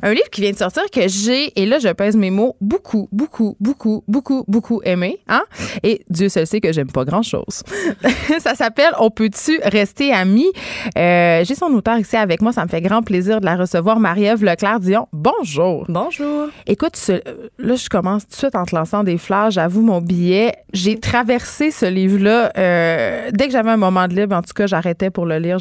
[0.03, 3.09] un livre qui vient de sortir que j'ai, et là je pèse mes mots, beaucoup,
[3.11, 5.19] beaucoup, beaucoup, beaucoup, beaucoup aimé.
[5.29, 5.43] Hein?
[5.83, 7.63] Et Dieu seul sait que j'aime pas grand-chose.
[8.39, 10.51] ça s'appelle On peut-tu rester amis?
[10.97, 12.53] Euh, j'ai son auteur ici avec moi.
[12.53, 13.99] Ça me fait grand plaisir de la recevoir.
[13.99, 15.87] Marie-Ève Leclerc-Dion, bonjour.
[15.89, 16.49] Bonjour.
[16.67, 17.21] Écoute, ce-
[17.59, 19.51] là, je commence tout de suite en te lançant des fleurs.
[19.51, 22.53] J'avoue, mon billet, j'ai traversé ce livre-là.
[22.93, 25.59] Euh, dès que j'avais un moment de libre, en tout cas, j'arrêtais pour le lire.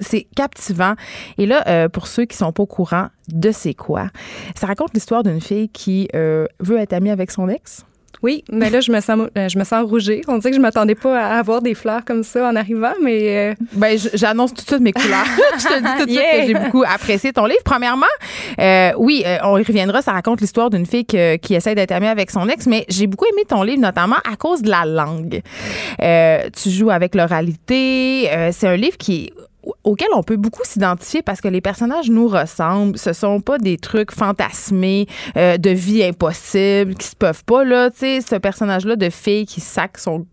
[0.00, 0.94] C'est captivant.
[1.38, 4.08] Et là, euh, pour ceux qui sont pas au courant de c'est quoi,
[4.54, 7.84] ça raconte l'histoire d'une fille qui euh, veut être amie avec son ex.
[8.22, 10.22] Oui, mais là, je me sens, euh, je me sens rougir.
[10.28, 13.52] On dirait que je m'attendais pas à avoir des fleurs comme ça en arrivant, mais
[13.52, 15.24] euh, Ben, j'annonce tout de suite mes couleurs.
[15.58, 17.60] je te dis tout de suite que j'ai beaucoup apprécié ton livre.
[17.64, 18.06] Premièrement,
[18.60, 20.00] euh, oui, euh, on y reviendra.
[20.02, 23.06] Ça raconte l'histoire d'une fille que- qui essaie d'être amie avec son ex, mais j'ai
[23.06, 25.42] beaucoup aimé ton livre, notamment à cause de la langue.
[26.02, 28.28] Euh, tu joues avec l'oralité.
[28.32, 29.32] Euh, c'est un livre qui
[29.82, 32.98] auquel on peut beaucoup s'identifier parce que les personnages nous ressemblent.
[32.98, 35.06] Ce sont pas des trucs fantasmés
[35.36, 37.90] euh, de vie impossible qui se peuvent pas là.
[37.90, 40.26] Tu sais, ce personnage-là de fille qui sac son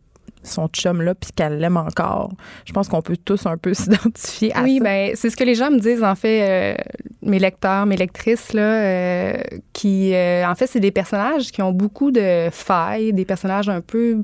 [0.43, 2.31] son chum là puis qu'elle l'aime encore.
[2.65, 4.83] Je pense qu'on peut tous un peu s'identifier à oui, ça.
[4.83, 6.83] ben c'est ce que les gens me disent en fait, euh,
[7.21, 9.33] mes lecteurs, mes lectrices là, euh,
[9.73, 13.81] qui euh, en fait c'est des personnages qui ont beaucoup de failles, des personnages un
[13.81, 14.21] peu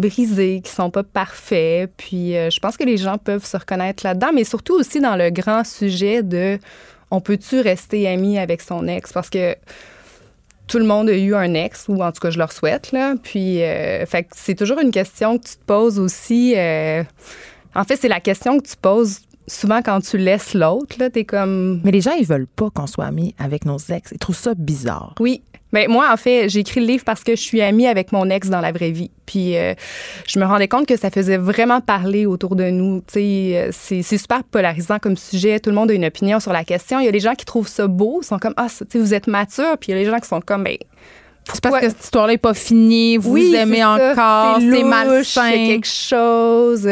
[0.00, 1.90] brisés, qui sont pas parfaits.
[1.96, 5.16] Puis euh, je pense que les gens peuvent se reconnaître là-dedans, mais surtout aussi dans
[5.16, 6.58] le grand sujet de
[7.10, 9.56] on peut-tu rester ami avec son ex parce que
[10.68, 12.92] tout le monde a eu un ex, ou en tout cas, je leur souhaite.
[12.92, 13.14] Là.
[13.20, 16.54] Puis, euh, fait c'est toujours une question que tu te poses aussi.
[16.56, 17.02] euh,
[17.74, 20.96] en fait, c'est la question que tu poses souvent quand tu laisses l'autre.
[21.00, 21.80] Là, t'es comme.
[21.82, 24.12] Mais les gens ils veulent pas qu'on soit amis avec nos ex.
[24.12, 25.16] Ils trouvent ça bizarre.
[25.18, 25.42] Oui.
[25.72, 28.28] Mais moi, en fait, j'ai écrit le livre parce que je suis amie avec mon
[28.28, 29.10] ex dans la vraie vie.
[29.26, 29.74] Puis euh,
[30.26, 33.00] je me rendais compte que ça faisait vraiment parler autour de nous.
[33.02, 33.20] Tu sais,
[33.54, 35.60] euh, c'est c'est super polarisant comme sujet.
[35.60, 36.98] Tout le monde a une opinion sur la question.
[36.98, 38.92] Il y a des gens qui trouvent ça beau, ils sont comme ah, ça- tu
[38.92, 39.76] sais, vous êtes mature.
[39.78, 40.76] Puis il y a des gens qui sont comme ben
[41.44, 43.16] C'est parce pourquoi- que cette histoire-là est pas finie.
[43.16, 44.12] Vous Oui, vous aimez c'est ça.
[44.52, 44.56] encore.
[44.60, 45.42] C'est louche, Il y malsain.
[45.46, 46.88] a quelque chose.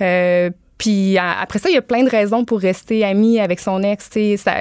[0.00, 3.82] Euh, puis après ça, il y a plein de raisons pour rester ami avec son
[3.82, 4.10] ex.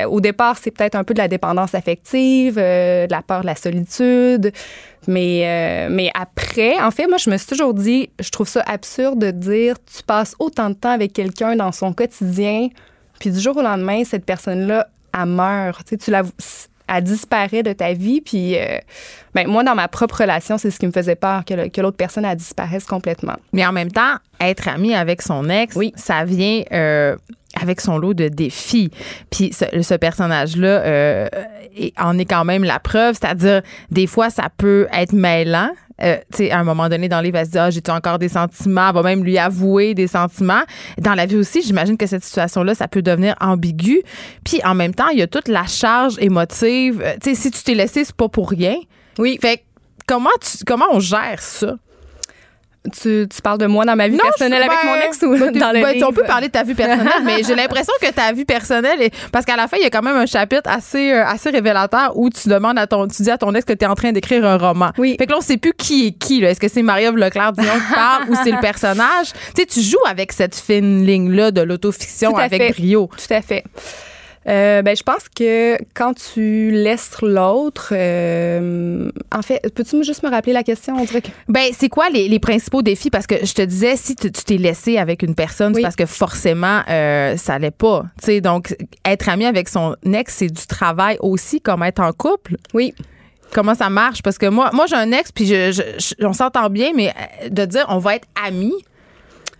[0.08, 3.48] au départ, c'est peut-être un peu de la dépendance affective, euh, de la peur de
[3.48, 4.52] la solitude.
[5.08, 8.62] Mais, euh, mais après, en fait, moi, je me suis toujours dit, je trouve ça
[8.66, 12.70] absurde de dire, tu passes autant de temps avec quelqu'un dans son quotidien,
[13.20, 14.88] puis du jour au lendemain, cette personne-là,
[15.18, 15.94] elle meurt.
[16.00, 16.24] Tu la,
[16.88, 18.22] elle disparaît de ta vie.
[18.22, 18.78] Puis, euh,
[19.34, 21.82] ben, moi, dans ma propre relation, c'est ce qui me faisait peur, que, le- que
[21.82, 23.36] l'autre personne, elle disparaisse complètement.
[23.54, 25.94] Mais en même temps, être ami avec son ex, Oui.
[25.96, 27.16] ça vient euh,
[27.62, 28.92] avec son lot de défis.
[29.32, 31.28] Puis ce, ce personnage-là euh,
[32.00, 33.16] en est quand même la preuve.
[33.20, 33.62] C'est-à-dire,
[33.92, 35.70] des fois, ça peut être mêlant.
[36.02, 37.92] Euh, tu sais, à un moment donné, dans le livre, elle se dit Ah, j'ai-tu
[37.92, 38.90] encore des sentiments?
[38.90, 40.64] Elle va même lui avouer des sentiments.
[40.98, 44.02] Dans la vie aussi, j'imagine que cette situation-là, ça peut devenir ambigu.
[44.44, 47.02] Puis en même temps, il y a toute la charge émotive.
[47.04, 48.76] Euh, tu sais, si tu t'es laissé, c'est pas pour rien.
[49.20, 49.38] Oui.
[49.40, 49.64] Fait que
[50.08, 51.76] comment, tu, comment on gère ça?
[52.92, 55.30] Tu, tu parles de moi dans ma vie Non, personnelle avec ben, mon ex ou
[55.38, 56.08] ben, dans le ben, livre?
[56.10, 59.14] On peut parler de ta vie personnelle, mais j'ai l'impression que ta vie personnelle, est,
[59.32, 62.12] parce qu'à la fin, il y a quand même un chapitre assez, euh, assez révélateur
[62.18, 64.12] où tu demandes à ton, tu dis à ton ex que tu es en train
[64.12, 64.92] d'écrire un roman.
[64.98, 65.16] Oui.
[65.18, 66.42] Fait que là, on sait plus qui est qui.
[66.42, 66.50] là.
[66.50, 69.32] Est-ce que c'est Marie-Ève Leclerc Dion qui parle ou c'est le personnage?
[69.56, 72.72] Tu sais, tu joues avec cette fine ligne-là de l'autofiction Tout à avec fait.
[72.72, 73.10] brio.
[73.16, 73.64] Tout à fait.
[74.48, 80.30] Euh, ben, je pense que quand tu laisses l'autre, euh, en fait, peux-tu juste me
[80.30, 80.96] rappeler la question?
[80.98, 81.30] On dirait que...
[81.48, 83.10] Ben, c'est quoi les, les principaux défis?
[83.10, 86.06] Parce que je te disais, si tu t'es laissé avec une personne, c'est parce que
[86.06, 88.04] forcément, euh, ça allait pas.
[88.42, 88.76] Donc,
[89.06, 92.56] être ami avec son ex, c'est du travail aussi, comme être en couple.
[92.74, 92.94] Oui.
[93.54, 94.24] Comment ça marche?
[94.24, 95.82] Parce que moi, moi j'ai un ex, puis je, je-
[96.20, 97.10] je- on s'entend bien, mais
[97.44, 98.74] euh, de dire on va être amis,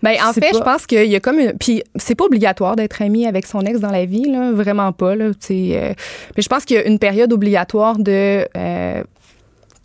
[0.04, 0.58] Ben, en fait, pas.
[0.58, 1.54] je pense qu'il y a comme une.
[1.54, 4.52] Puis, c'est pas obligatoire d'être ami avec son ex dans la vie, là.
[4.52, 5.26] Vraiment pas, là.
[5.28, 8.46] euh, mais je pense qu'il y a une période obligatoire de.
[8.56, 9.04] euh,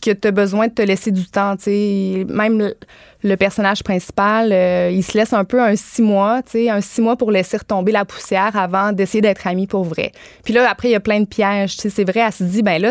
[0.00, 2.26] que tu as besoin de te laisser du temps, tu sais.
[2.28, 2.76] Même le,
[3.24, 6.80] le personnage principal, euh, il se laisse un peu un six mois, tu sais, un
[6.80, 10.12] six mois pour laisser retomber la poussière avant d'essayer d'être ami pour vrai.
[10.44, 11.90] Puis là, après, il y a plein de pièges, tu sais.
[11.90, 12.90] C'est vrai, elle se dit, ben là,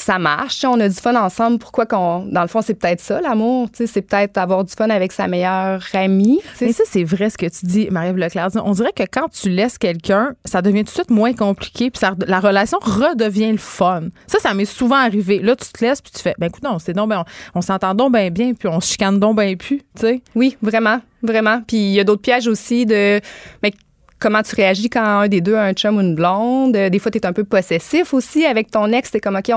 [0.00, 1.58] ça marche, sais, on a du fun ensemble.
[1.58, 2.26] Pourquoi qu'on.
[2.26, 3.86] Dans le fond, c'est peut-être ça, l'amour, tu sais.
[3.86, 6.40] C'est peut-être avoir du fun avec sa meilleure amie.
[6.60, 8.48] Mais ça, c'est vrai ce que tu dis, Marie-Ève Leclerc.
[8.64, 12.00] On dirait que quand tu laisses quelqu'un, ça devient tout de suite moins compliqué, puis
[12.26, 14.04] la relation redevient le fun.
[14.26, 15.40] Ça, ça m'est souvent arrivé.
[15.40, 17.24] Là, tu te laisses, puis tu fais, ben écoute, non, c'est donc, ben,
[17.54, 20.22] on, on s'entend donc bien bien, puis on se chicane donc bien plus, tu sais.
[20.34, 21.62] Oui, vraiment, vraiment.
[21.66, 23.20] Puis il y a d'autres pièges aussi de
[23.62, 23.72] mais
[24.18, 26.76] comment tu réagis quand un des deux a un chum ou une blonde.
[26.76, 29.10] Euh, Des fois, tu es un peu possessif aussi avec ton ex.
[29.10, 29.50] T'es comme, OK,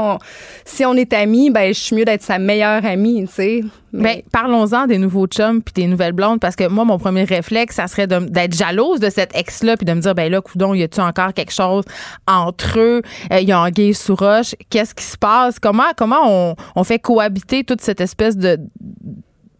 [0.65, 3.61] si on est amis, ben je suis mieux d'être sa meilleure amie, tu sais.
[3.93, 7.25] Ben, Mais- parlons-en des nouveaux chums puis des nouvelles blondes parce que moi mon premier
[7.25, 10.39] réflexe ça serait d'être jalouse de cet ex là puis de me dire ben là
[10.39, 11.83] coudon y a-tu encore quelque chose
[12.25, 13.01] entre eux?
[13.33, 15.59] Euh, il y a anguille sous roche qu'est-ce qui se passe?
[15.59, 18.57] Comment comment on fait cohabiter toute cette espèce de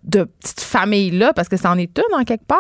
[0.04, 2.60] de petite famille là parce que ça en est une en quelque part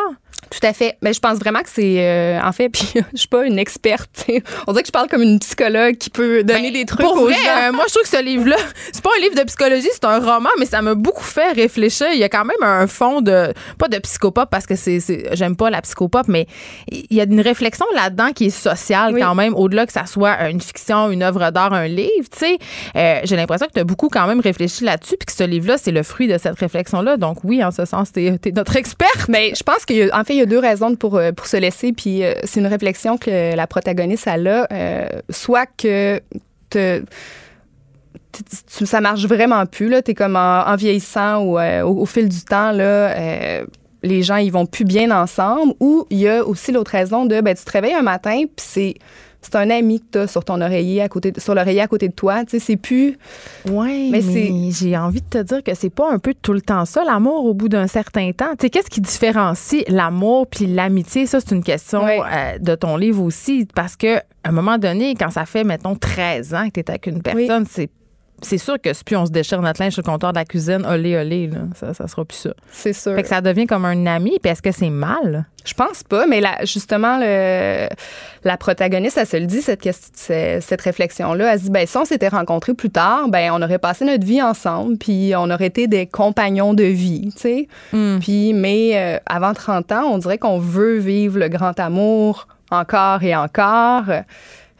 [0.51, 0.97] Tout à fait.
[1.01, 4.25] Mais je pense vraiment que c'est, euh, en fait, puis je suis pas une experte.
[4.67, 7.17] On dirait que je parle comme une psychologue qui peut donner des trucs Ben, Pour
[7.21, 7.69] aux vrai, gens.
[7.69, 8.57] euh, moi, je trouve que ce livre-là,
[8.91, 12.07] c'est pas un livre de psychologie, c'est un roman, mais ça m'a beaucoup fait réfléchir.
[12.13, 15.29] Il y a quand même un fond de, pas de psychopop parce que c'est, c'est-
[15.35, 16.47] j'aime pas la psychopop, mais
[16.91, 19.21] il y a une réflexion là-dedans qui est sociale Oui.
[19.21, 22.57] quand même, au-delà que ça soit une fiction, une œuvre d'art, un livre, tu sais.
[22.95, 25.77] Euh, j'ai l'impression que tu as beaucoup quand même réfléchi là-dessus, puis que ce livre-là,
[25.77, 27.17] c'est le fruit de cette réflexion-là.
[27.17, 29.27] Donc oui, en ce sens, t'es notre experte.
[29.29, 31.31] Mais je pense qu'il y a, en fait, il y a deux raisons pour, euh,
[31.47, 31.93] se laisser.
[31.93, 34.35] Puis euh, c'est une réflexion que la protagoniste a.
[34.37, 36.21] euh, soit que
[36.69, 37.03] te-
[38.77, 40.01] tu- ça marche vraiment plus là.
[40.01, 43.13] T'es comme en, vieillissant ou au, fil du temps là.
[44.03, 47.39] les gens ils vont plus bien ensemble ou il y a aussi l'autre raison de
[47.41, 48.95] ben tu te réveilles un matin puis c'est
[49.41, 52.07] c'est un ami que t'as sur ton oreiller à côté de- sur l'oreiller à côté
[52.07, 53.17] de toi tu sais c'est plus
[53.69, 56.61] Oui, Mais mais, j'ai envie de te dire que c'est pas un peu tout le
[56.61, 58.51] temps ça, l'amour, au bout d'un certain temps.
[58.51, 61.25] Tu sais, qu'est-ce qui différencie l'amour puis l'amitié?
[61.25, 65.15] Ça, c'est une question euh, de ton livre aussi, parce que à un moment donné,
[65.15, 67.89] quand ça fait, mettons, 13 ans que tu es avec une personne, c'est
[68.41, 70.85] c'est sûr que si on se déchire notre linge sur le comptoir de la cuisine,
[70.85, 72.51] olé, olé, là, ça, ça sera plus ça.
[72.71, 75.45] c'est sûr Fait que ça devient comme un ami, puis est-ce que c'est mal?
[75.63, 77.87] Je pense pas, mais là, justement, le,
[78.43, 81.53] la protagoniste, elle se le dit, cette, cette, cette réflexion-là.
[81.53, 84.25] Elle se dit, ben, si on s'était rencontrés plus tard, ben, on aurait passé notre
[84.25, 87.67] vie ensemble, puis on aurait été des compagnons de vie, tu sais.
[88.21, 93.21] Puis, mais euh, avant 30 ans, on dirait qu'on veut vivre le grand amour encore
[93.21, 94.05] et encore.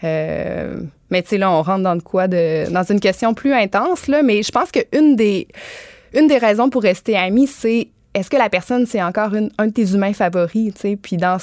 [0.04, 0.82] Euh,
[1.12, 4.08] mais tu sais, là, on rentre dans de quoi de, dans une question plus intense,
[4.08, 4.24] là.
[4.24, 5.48] Mais je pense qu'une des,
[6.16, 9.68] une des raisons pour rester amis, c'est est-ce que la personne, c'est encore une- un
[9.68, 10.96] de tes humains favoris, tu sais?
[11.02, 11.38] Puis dans,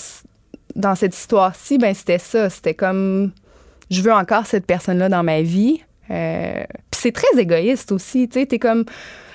[0.75, 2.51] dans cette histoire-ci, ben c'était ça.
[2.51, 3.31] C'était comme,
[3.91, 5.81] je veux encore cette personne-là dans ma vie.
[6.11, 8.47] Euh, puis c'est très égoïste aussi, tu sais.
[8.47, 8.85] T'es comme,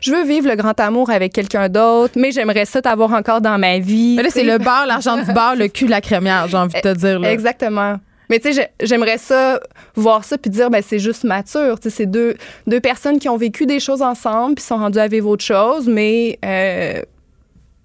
[0.01, 3.57] je veux vivre le grand amour avec quelqu'un d'autre, mais j'aimerais ça t'avoir encore dans
[3.59, 4.15] ma vie.
[4.17, 6.79] Mais là, c'est le beurre, l'argent du beurre, le cul, la crémière, j'ai envie de
[6.81, 7.19] te dire.
[7.19, 7.31] Là.
[7.31, 7.97] Exactement.
[8.29, 9.59] Mais tu sais, j'ai- j'aimerais ça,
[9.95, 11.79] voir ça, puis dire, ben c'est juste mature.
[11.79, 12.35] Tu sais, c'est deux,
[12.67, 15.87] deux personnes qui ont vécu des choses ensemble, puis sont rendues à vivre autre chose,
[15.87, 17.01] mais euh,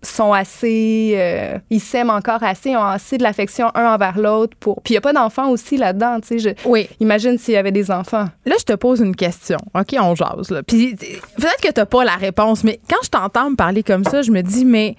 [0.01, 4.57] sont assez, euh, ils s'aiment encore assez, ils ont assez de l'affection un envers l'autre.
[4.61, 4.81] pour.
[4.83, 6.21] Puis il y a pas d'enfants aussi là-dedans.
[6.21, 6.89] Tu sais, je- Oui.
[7.01, 8.27] imagine s'il y avait des enfants.
[8.47, 9.59] Là, je te pose une question.
[9.75, 10.51] OK, on jase.
[10.51, 10.63] Là.
[10.63, 14.23] Puis peut-être que tu pas la réponse, mais quand je t'entends me parler comme ça,
[14.23, 14.95] je me dis, mais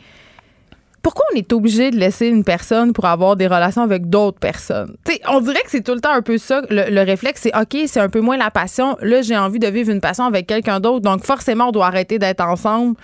[1.01, 4.95] pourquoi on est obligé de laisser une personne pour avoir des relations avec d'autres personnes?
[5.29, 6.61] On dirait que c'est tout le temps un peu ça.
[6.69, 8.97] Le, le réflexe, c'est OK, c'est un peu moins la passion.
[9.01, 11.01] Là, j'ai envie de vivre une passion avec quelqu'un d'autre.
[11.01, 12.95] Donc, forcément, on doit arrêter d'être ensemble.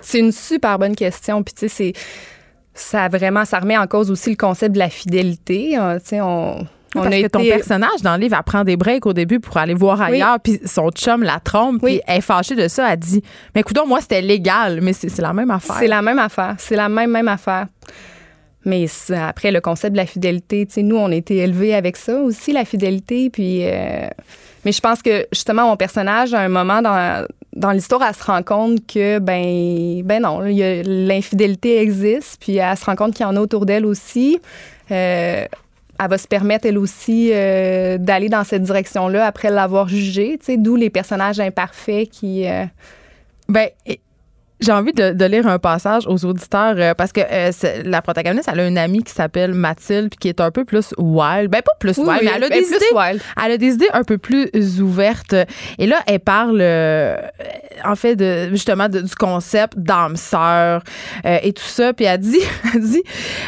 [0.00, 1.42] C'est une super bonne question.
[1.42, 1.92] Puis tu sais,
[2.74, 5.76] ça vraiment, ça remet en cause aussi le concept de la fidélité.
[5.76, 5.98] hein.
[5.98, 8.64] Tu sais, on, on Parce a que ton été- personnage dans le livre, elle prend
[8.64, 11.96] des breaks au début pour aller voir ailleurs, puis son chum la trompe, Oui.
[11.96, 12.92] puis elle est fâchée de ça.
[12.92, 13.22] Elle dit
[13.54, 15.76] Mais écoute, moi, c'était légal, mais c'est la même affaire.
[15.78, 16.54] C'est la même affaire.
[16.58, 17.66] C'est la même, même affaire.
[18.66, 21.98] Mais après, le concept de la fidélité, tu sais, nous, on a été élevés avec
[21.98, 23.28] ça aussi, la fidélité.
[23.28, 24.06] Puis, euh,
[24.64, 28.24] mais je pense que, justement, mon personnage, à un moment dans, dans l'histoire, elle se
[28.24, 32.38] rend compte que, ben, ben non, l'infidélité existe.
[32.40, 34.38] Puis, elle se rend compte qu'il y en a autour d'elle aussi.
[34.90, 35.44] Euh,
[36.00, 40.46] elle va se permettre, elle aussi, euh, d'aller dans cette direction-là après l'avoir jugé, tu
[40.46, 42.46] sais, d'où les personnages imparfaits qui...
[42.46, 42.64] euh,
[43.48, 43.68] Ben,
[44.64, 47.50] j'ai envie de, de lire un passage aux auditeurs euh, parce que euh,
[47.84, 50.94] la protagoniste, elle a une amie qui s'appelle Mathilde puis qui est un peu plus
[50.98, 51.50] wild.
[51.50, 52.84] Ben, pas plus wild, oui, mais elle a des plus idées.
[52.94, 53.20] wild.
[53.44, 54.48] Elle a des idées un peu plus
[54.80, 55.34] ouvertes.
[55.78, 57.16] Et là, elle parle, euh,
[57.84, 60.82] en fait, de, justement, de- du concept d'âme sœur
[61.24, 61.92] et tout ça.
[61.92, 62.40] Puis elle dit,
[62.74, 63.02] elle dit,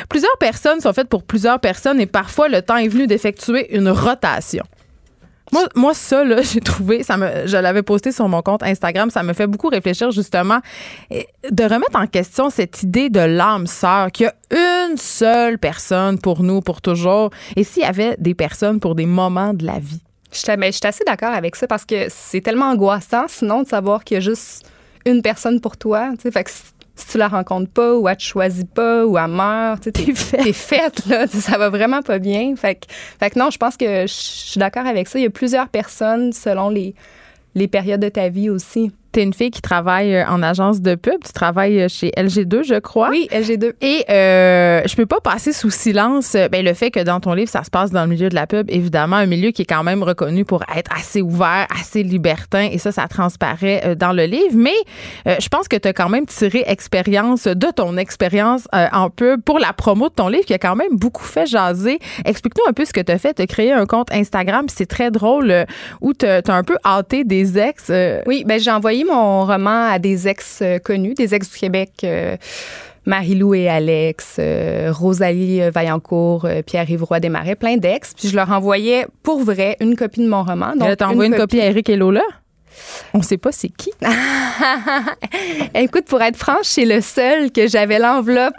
[0.08, 3.88] plusieurs personnes sont faites pour plusieurs personnes et parfois le temps est venu d'effectuer une
[3.88, 4.64] rotation.
[5.52, 9.10] Moi, moi, ça, là, j'ai trouvé, ça me, je l'avais posté sur mon compte Instagram,
[9.10, 10.58] ça me fait beaucoup réfléchir justement
[11.10, 16.18] de remettre en question cette idée de l'âme sœur, qu'il y a une seule personne
[16.18, 17.30] pour nous, pour toujours.
[17.54, 20.00] Et s'il y avait des personnes pour des moments de la vie?
[20.32, 24.16] Je suis assez d'accord avec ça parce que c'est tellement angoissant, sinon, de savoir qu'il
[24.16, 24.66] y a juste
[25.06, 26.10] une personne pour toi.
[26.96, 29.92] Si tu la rencontres pas ou elle te choisit pas ou elle meurt, tu sais,
[29.92, 31.26] t'es t'es faite, là.
[31.28, 32.56] Ça va vraiment pas bien.
[32.56, 32.86] Fait que,
[33.20, 35.18] fait que non, je pense que je suis d'accord avec ça.
[35.18, 36.94] Il y a plusieurs personnes selon les,
[37.54, 38.90] les périodes de ta vie aussi.
[39.16, 42.64] T'es une fille qui travaille euh, en agence de pub, tu travailles euh, chez LG2,
[42.64, 43.08] je crois.
[43.08, 43.72] Oui, LG2.
[43.80, 47.32] Et euh, je peux pas passer sous silence euh, ben, le fait que dans ton
[47.32, 49.64] livre, ça se passe dans le milieu de la pub, évidemment, un milieu qui est
[49.64, 54.24] quand même reconnu pour être assez ouvert, assez libertin, et ça, ça transparaît dans le
[54.24, 54.52] livre.
[54.52, 54.74] Mais
[55.26, 59.08] euh, je pense que tu as quand même tiré expérience de ton expérience euh, en
[59.08, 62.00] pub pour la promo de ton livre, qui a quand même beaucoup fait jaser.
[62.26, 63.32] Explique-nous un peu ce que tu as fait.
[63.32, 65.64] Tu as créé un compte Instagram, c'est très drôle,
[66.02, 67.86] où tu as un peu hâté des ex.
[67.88, 71.90] euh, Oui, ben j'ai envoyé mon roman à des ex connus, des ex du Québec.
[72.04, 72.36] euh,
[73.06, 78.12] Marie-Lou et Alex, euh, Rosalie Vaillancourt, euh, Pierre-Yves Roy Desmarais, plein d'ex.
[78.18, 80.70] Puis je leur envoyais pour vrai une copie de mon roman.
[80.70, 82.22] Donc, Donc, t'as envoyé une copie à Eric et Lola?
[83.14, 83.90] On sait pas c'est qui.
[85.74, 88.54] Écoute, pour être franche, c'est le seul que j'avais l'enveloppe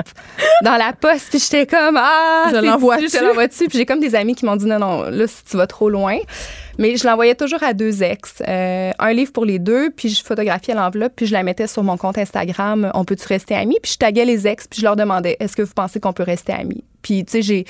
[0.63, 1.29] dans la poste.
[1.29, 3.09] Puis j'étais comme, ah, Je l'envoie-tu?
[3.09, 3.67] Je l'envoie-tu?
[3.67, 5.89] Puis j'ai comme des amis qui m'ont dit, non, non, là, si tu vas trop
[5.89, 6.17] loin.
[6.77, 8.41] Mais je l'envoyais toujours à deux ex.
[8.47, 11.83] Euh, un livre pour les deux, puis je photographiais l'enveloppe, puis je la mettais sur
[11.83, 12.91] mon compte Instagram.
[12.93, 13.77] On peut-tu rester amis?
[13.81, 16.23] Puis je taguais les ex, puis je leur demandais, est-ce que vous pensez qu'on peut
[16.23, 16.83] rester amis?
[17.07, 17.65] Puis, tu sais, j'ai,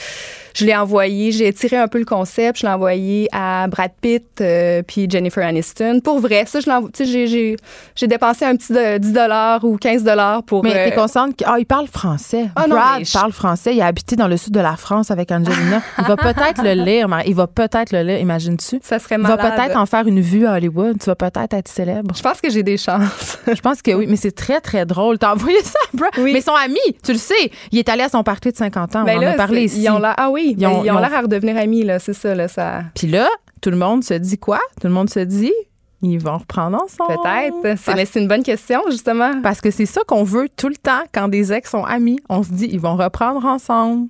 [0.55, 4.25] je l'ai envoyé, j'ai tiré un peu le concept, je l'ai envoyé à Brad Pitt,
[4.41, 5.99] euh, puis Jennifer Aniston.
[6.03, 6.65] Pour vrai, ça, je
[6.95, 7.55] sais, j'ai, j'ai,
[7.95, 9.13] j'ai dépensé un petit de 10
[9.61, 10.03] ou 15
[10.47, 10.63] pour.
[10.63, 12.49] Mais euh, t'es consciente qu'il ah, il parle français.
[12.55, 13.75] Ah non, Brad mais je- parle français.
[13.75, 15.83] Il a habité dans le sud de la France avec Angelina.
[15.99, 17.29] Il va peut-être le lire, Marie.
[17.29, 18.79] Il va peut-être le lire, imagines-tu?
[18.81, 19.55] ça serait Il va malade.
[19.55, 20.97] peut-être en faire une vue à Hollywood.
[20.99, 22.15] Tu vas peut-être être célèbre.
[22.15, 23.37] Je pense que j'ai des chances.
[23.47, 25.19] Je pense que oui, mais c'est très, très drôle.
[25.19, 26.09] T'as envoyé ça Brad.
[26.17, 26.33] Oui.
[26.33, 29.03] Mais son ami, tu le sais, il est allé à son party de 50 ans.
[29.03, 29.81] Ben En a parlé ici.
[29.83, 32.33] Ils ont l'air, ah oui, Ils ont- ils l'air à redevenir amis, là, c'est ça,
[32.35, 32.83] là, ça.
[32.95, 33.27] Puis là,
[33.61, 34.59] tout le monde se dit quoi?
[34.81, 35.53] Tout le monde se dit,
[36.01, 37.13] ils vont reprendre ensemble.
[37.23, 37.77] Peut-être.
[37.79, 39.41] C'est, mais c'est une bonne question, justement.
[39.41, 42.19] Parce que c'est ça qu'on veut tout le temps quand des ex sont amis.
[42.29, 44.07] On se dit, ils vont reprendre ensemble.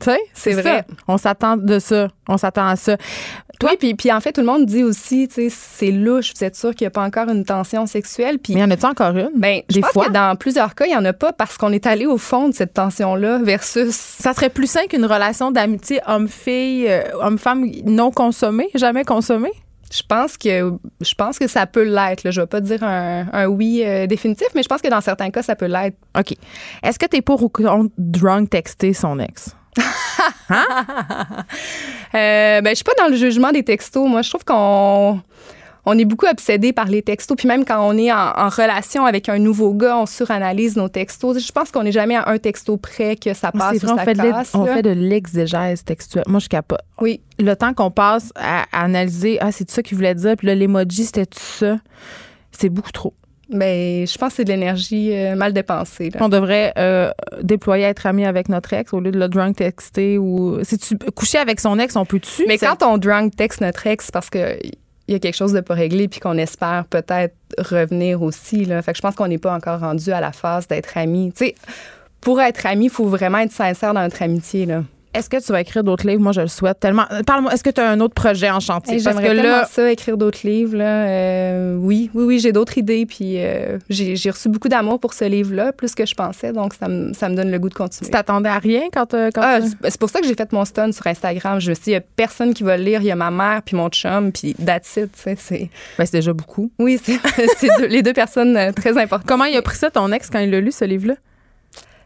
[0.00, 0.60] Tu sais, C'est ça.
[0.62, 0.84] vrai.
[1.08, 2.08] On s'attend de ça.
[2.28, 2.96] On s'attend à ça.
[3.62, 6.42] oui, puis, puis en fait, tout le monde dit aussi, tu sais, c'est louche, vous
[6.44, 8.38] êtes sûr qu'il n'y a pas encore une tension sexuelle.
[8.38, 9.30] Puis, Mais y en a-tu encore une?
[9.36, 10.06] ben, je des pense fois?
[10.06, 12.48] que dans plusieurs cas, il n'y en a pas parce qu'on est allé au fond
[12.48, 13.94] de cette tension-là versus.
[13.94, 19.52] Ça serait plus sain qu'une relation d'amitié homme-fille, euh, homme-femme non consommée, jamais consommée?
[19.92, 22.28] Je pense que je pense que ça peut l'être.
[22.28, 25.30] Je vais pas dire un, un oui euh, définitif, mais je pense que dans certains
[25.30, 25.96] cas, ça peut l'être.
[26.18, 26.34] OK.
[26.82, 29.54] Est-ce que tu es pour ou contre drunk texter son ex?
[32.14, 34.08] Euh, ben, je suis pas dans le jugement des textos.
[34.08, 35.20] Moi, je trouve qu'on
[35.84, 37.36] on est beaucoup obsédé par les textos.
[37.36, 40.88] Puis même quand on est en, en relation avec un nouveau gars, on suranalyse nos
[40.88, 41.44] textos.
[41.44, 43.96] Je pense qu'on n'est jamais à un texto près que ça passe ou vrai, on
[43.96, 46.24] ça fait, de on fait de l'exégèse textuelle.
[46.28, 46.80] Moi, je capote.
[47.00, 47.20] Oui.
[47.40, 50.54] Le temps qu'on passe à, à analyser, ah, c'est ça qu'il voulait dire, puis là,
[50.54, 51.78] l'emoji, c'était tout ça.
[52.52, 53.12] C'est beaucoup trop.
[53.50, 56.10] Ben, je pense que c'est de l'énergie euh, mal dépensée.
[56.10, 56.20] là.
[56.22, 57.10] On devrait euh,
[57.42, 60.58] déployer être ami avec notre ex au lieu de le drunk texter ou.
[60.62, 62.44] Si tu coucher avec son ex, on peut-tu?
[62.46, 64.58] Mais quand on drunk texte notre ex, parce que
[65.06, 68.64] il y a quelque chose de pas réglé puis qu'on espère peut-être revenir aussi.
[68.64, 68.80] Là.
[68.80, 71.32] Fait que je pense qu'on n'est pas encore rendu à la phase d'être amis.
[71.36, 71.54] Tu sais,
[72.20, 74.64] pour être ami, il faut vraiment être sincère dans notre amitié.
[74.64, 74.82] Là.
[75.14, 76.20] Est-ce que tu vas écrire d'autres livres?
[76.22, 77.04] Moi, je le souhaite tellement.
[77.26, 78.94] Parle-moi, est-ce que tu as un autre projet en chantier?
[78.96, 80.76] Hey, Parce J'aimerais que tellement là, ça, écrire d'autres livres.
[80.76, 81.06] Là.
[81.06, 83.06] Euh, oui, oui, oui, j'ai d'autres idées.
[83.06, 86.52] Puis euh, j'ai reçu beaucoup d'amour pour ce livre-là, plus que je pensais.
[86.52, 88.06] Donc, ça me, ça me donne le goût de continuer.
[88.06, 90.64] tu t'attendais à rien quand, quand Ah, tu- c'est pour ça que j'ai fait mon
[90.64, 91.60] stun sur Instagram.
[91.60, 93.00] Je me suis dit, il n'y a personne qui va le lire.
[93.00, 95.10] Il y a ma mère, puis mon chum, puis that's it.
[95.14, 96.70] c'est- Ben, c'est déjà beaucoup.
[96.78, 97.18] Oui, c'est
[97.88, 99.26] les deux personnes euh, très importantes.
[99.28, 101.14] Comment il a pris ça, ton ex, quand il a lu ce livre-là?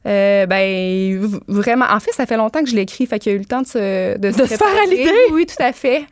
[0.06, 1.86] Euh, ben, vraiment.
[1.90, 3.66] En fait, ça fait longtemps que je l'écris, fait qu'il a eu le temps de
[3.66, 5.12] se, de De se faire à l'idée?
[5.32, 6.04] Oui, tout à fait.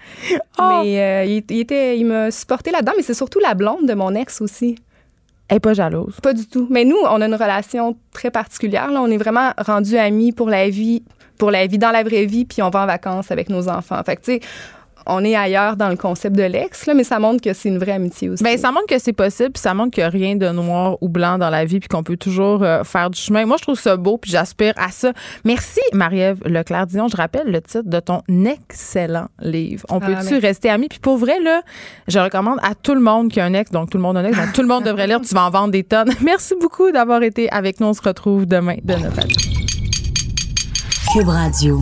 [0.59, 0.81] Oh!
[0.83, 3.95] Mais euh, il, il était, il m'a supporté là-dedans, mais c'est surtout la blonde de
[3.95, 4.77] mon ex aussi.
[5.49, 6.17] Elle est pas jalouse.
[6.21, 6.67] Pas du tout.
[6.71, 8.91] Mais nous, on a une relation très particulière.
[8.91, 9.01] Là.
[9.01, 11.05] On est vraiment rendus amis pour la vie,
[11.39, 14.01] pour la vie dans la vraie vie, puis on va en vacances avec nos enfants.
[14.05, 14.41] Fait que, tu sais,
[15.07, 17.79] on est ailleurs dans le concept de l'ex, là, mais ça montre que c'est une
[17.79, 18.43] vraie amitié aussi.
[18.43, 20.97] Ben, ça montre que c'est possible, puis ça montre qu'il n'y a rien de noir
[21.01, 23.47] ou blanc dans la vie, puis qu'on peut toujours euh, faire du chemin.
[23.47, 25.13] Moi, je trouve ça beau, puis j'aspire à ça.
[25.45, 27.09] Merci, Marie-Ève Leclerc-Dion.
[27.09, 29.85] Je rappelle le titre de ton excellent livre.
[29.91, 30.39] On Ah, peut-tu merci.
[30.39, 30.89] rester amis?
[30.89, 31.63] Puis pour vrai, là,
[32.09, 34.21] je recommande à tout le monde qui a un ex, donc tout le monde a
[34.21, 35.21] un ex, donc tout le monde devrait lire.
[35.21, 36.11] Tu vas en vendre des tonnes.
[36.23, 37.87] Merci beaucoup d'avoir été avec nous.
[37.89, 39.37] On se retrouve demain de 9 à 10.
[41.13, 41.81] Cube Radio.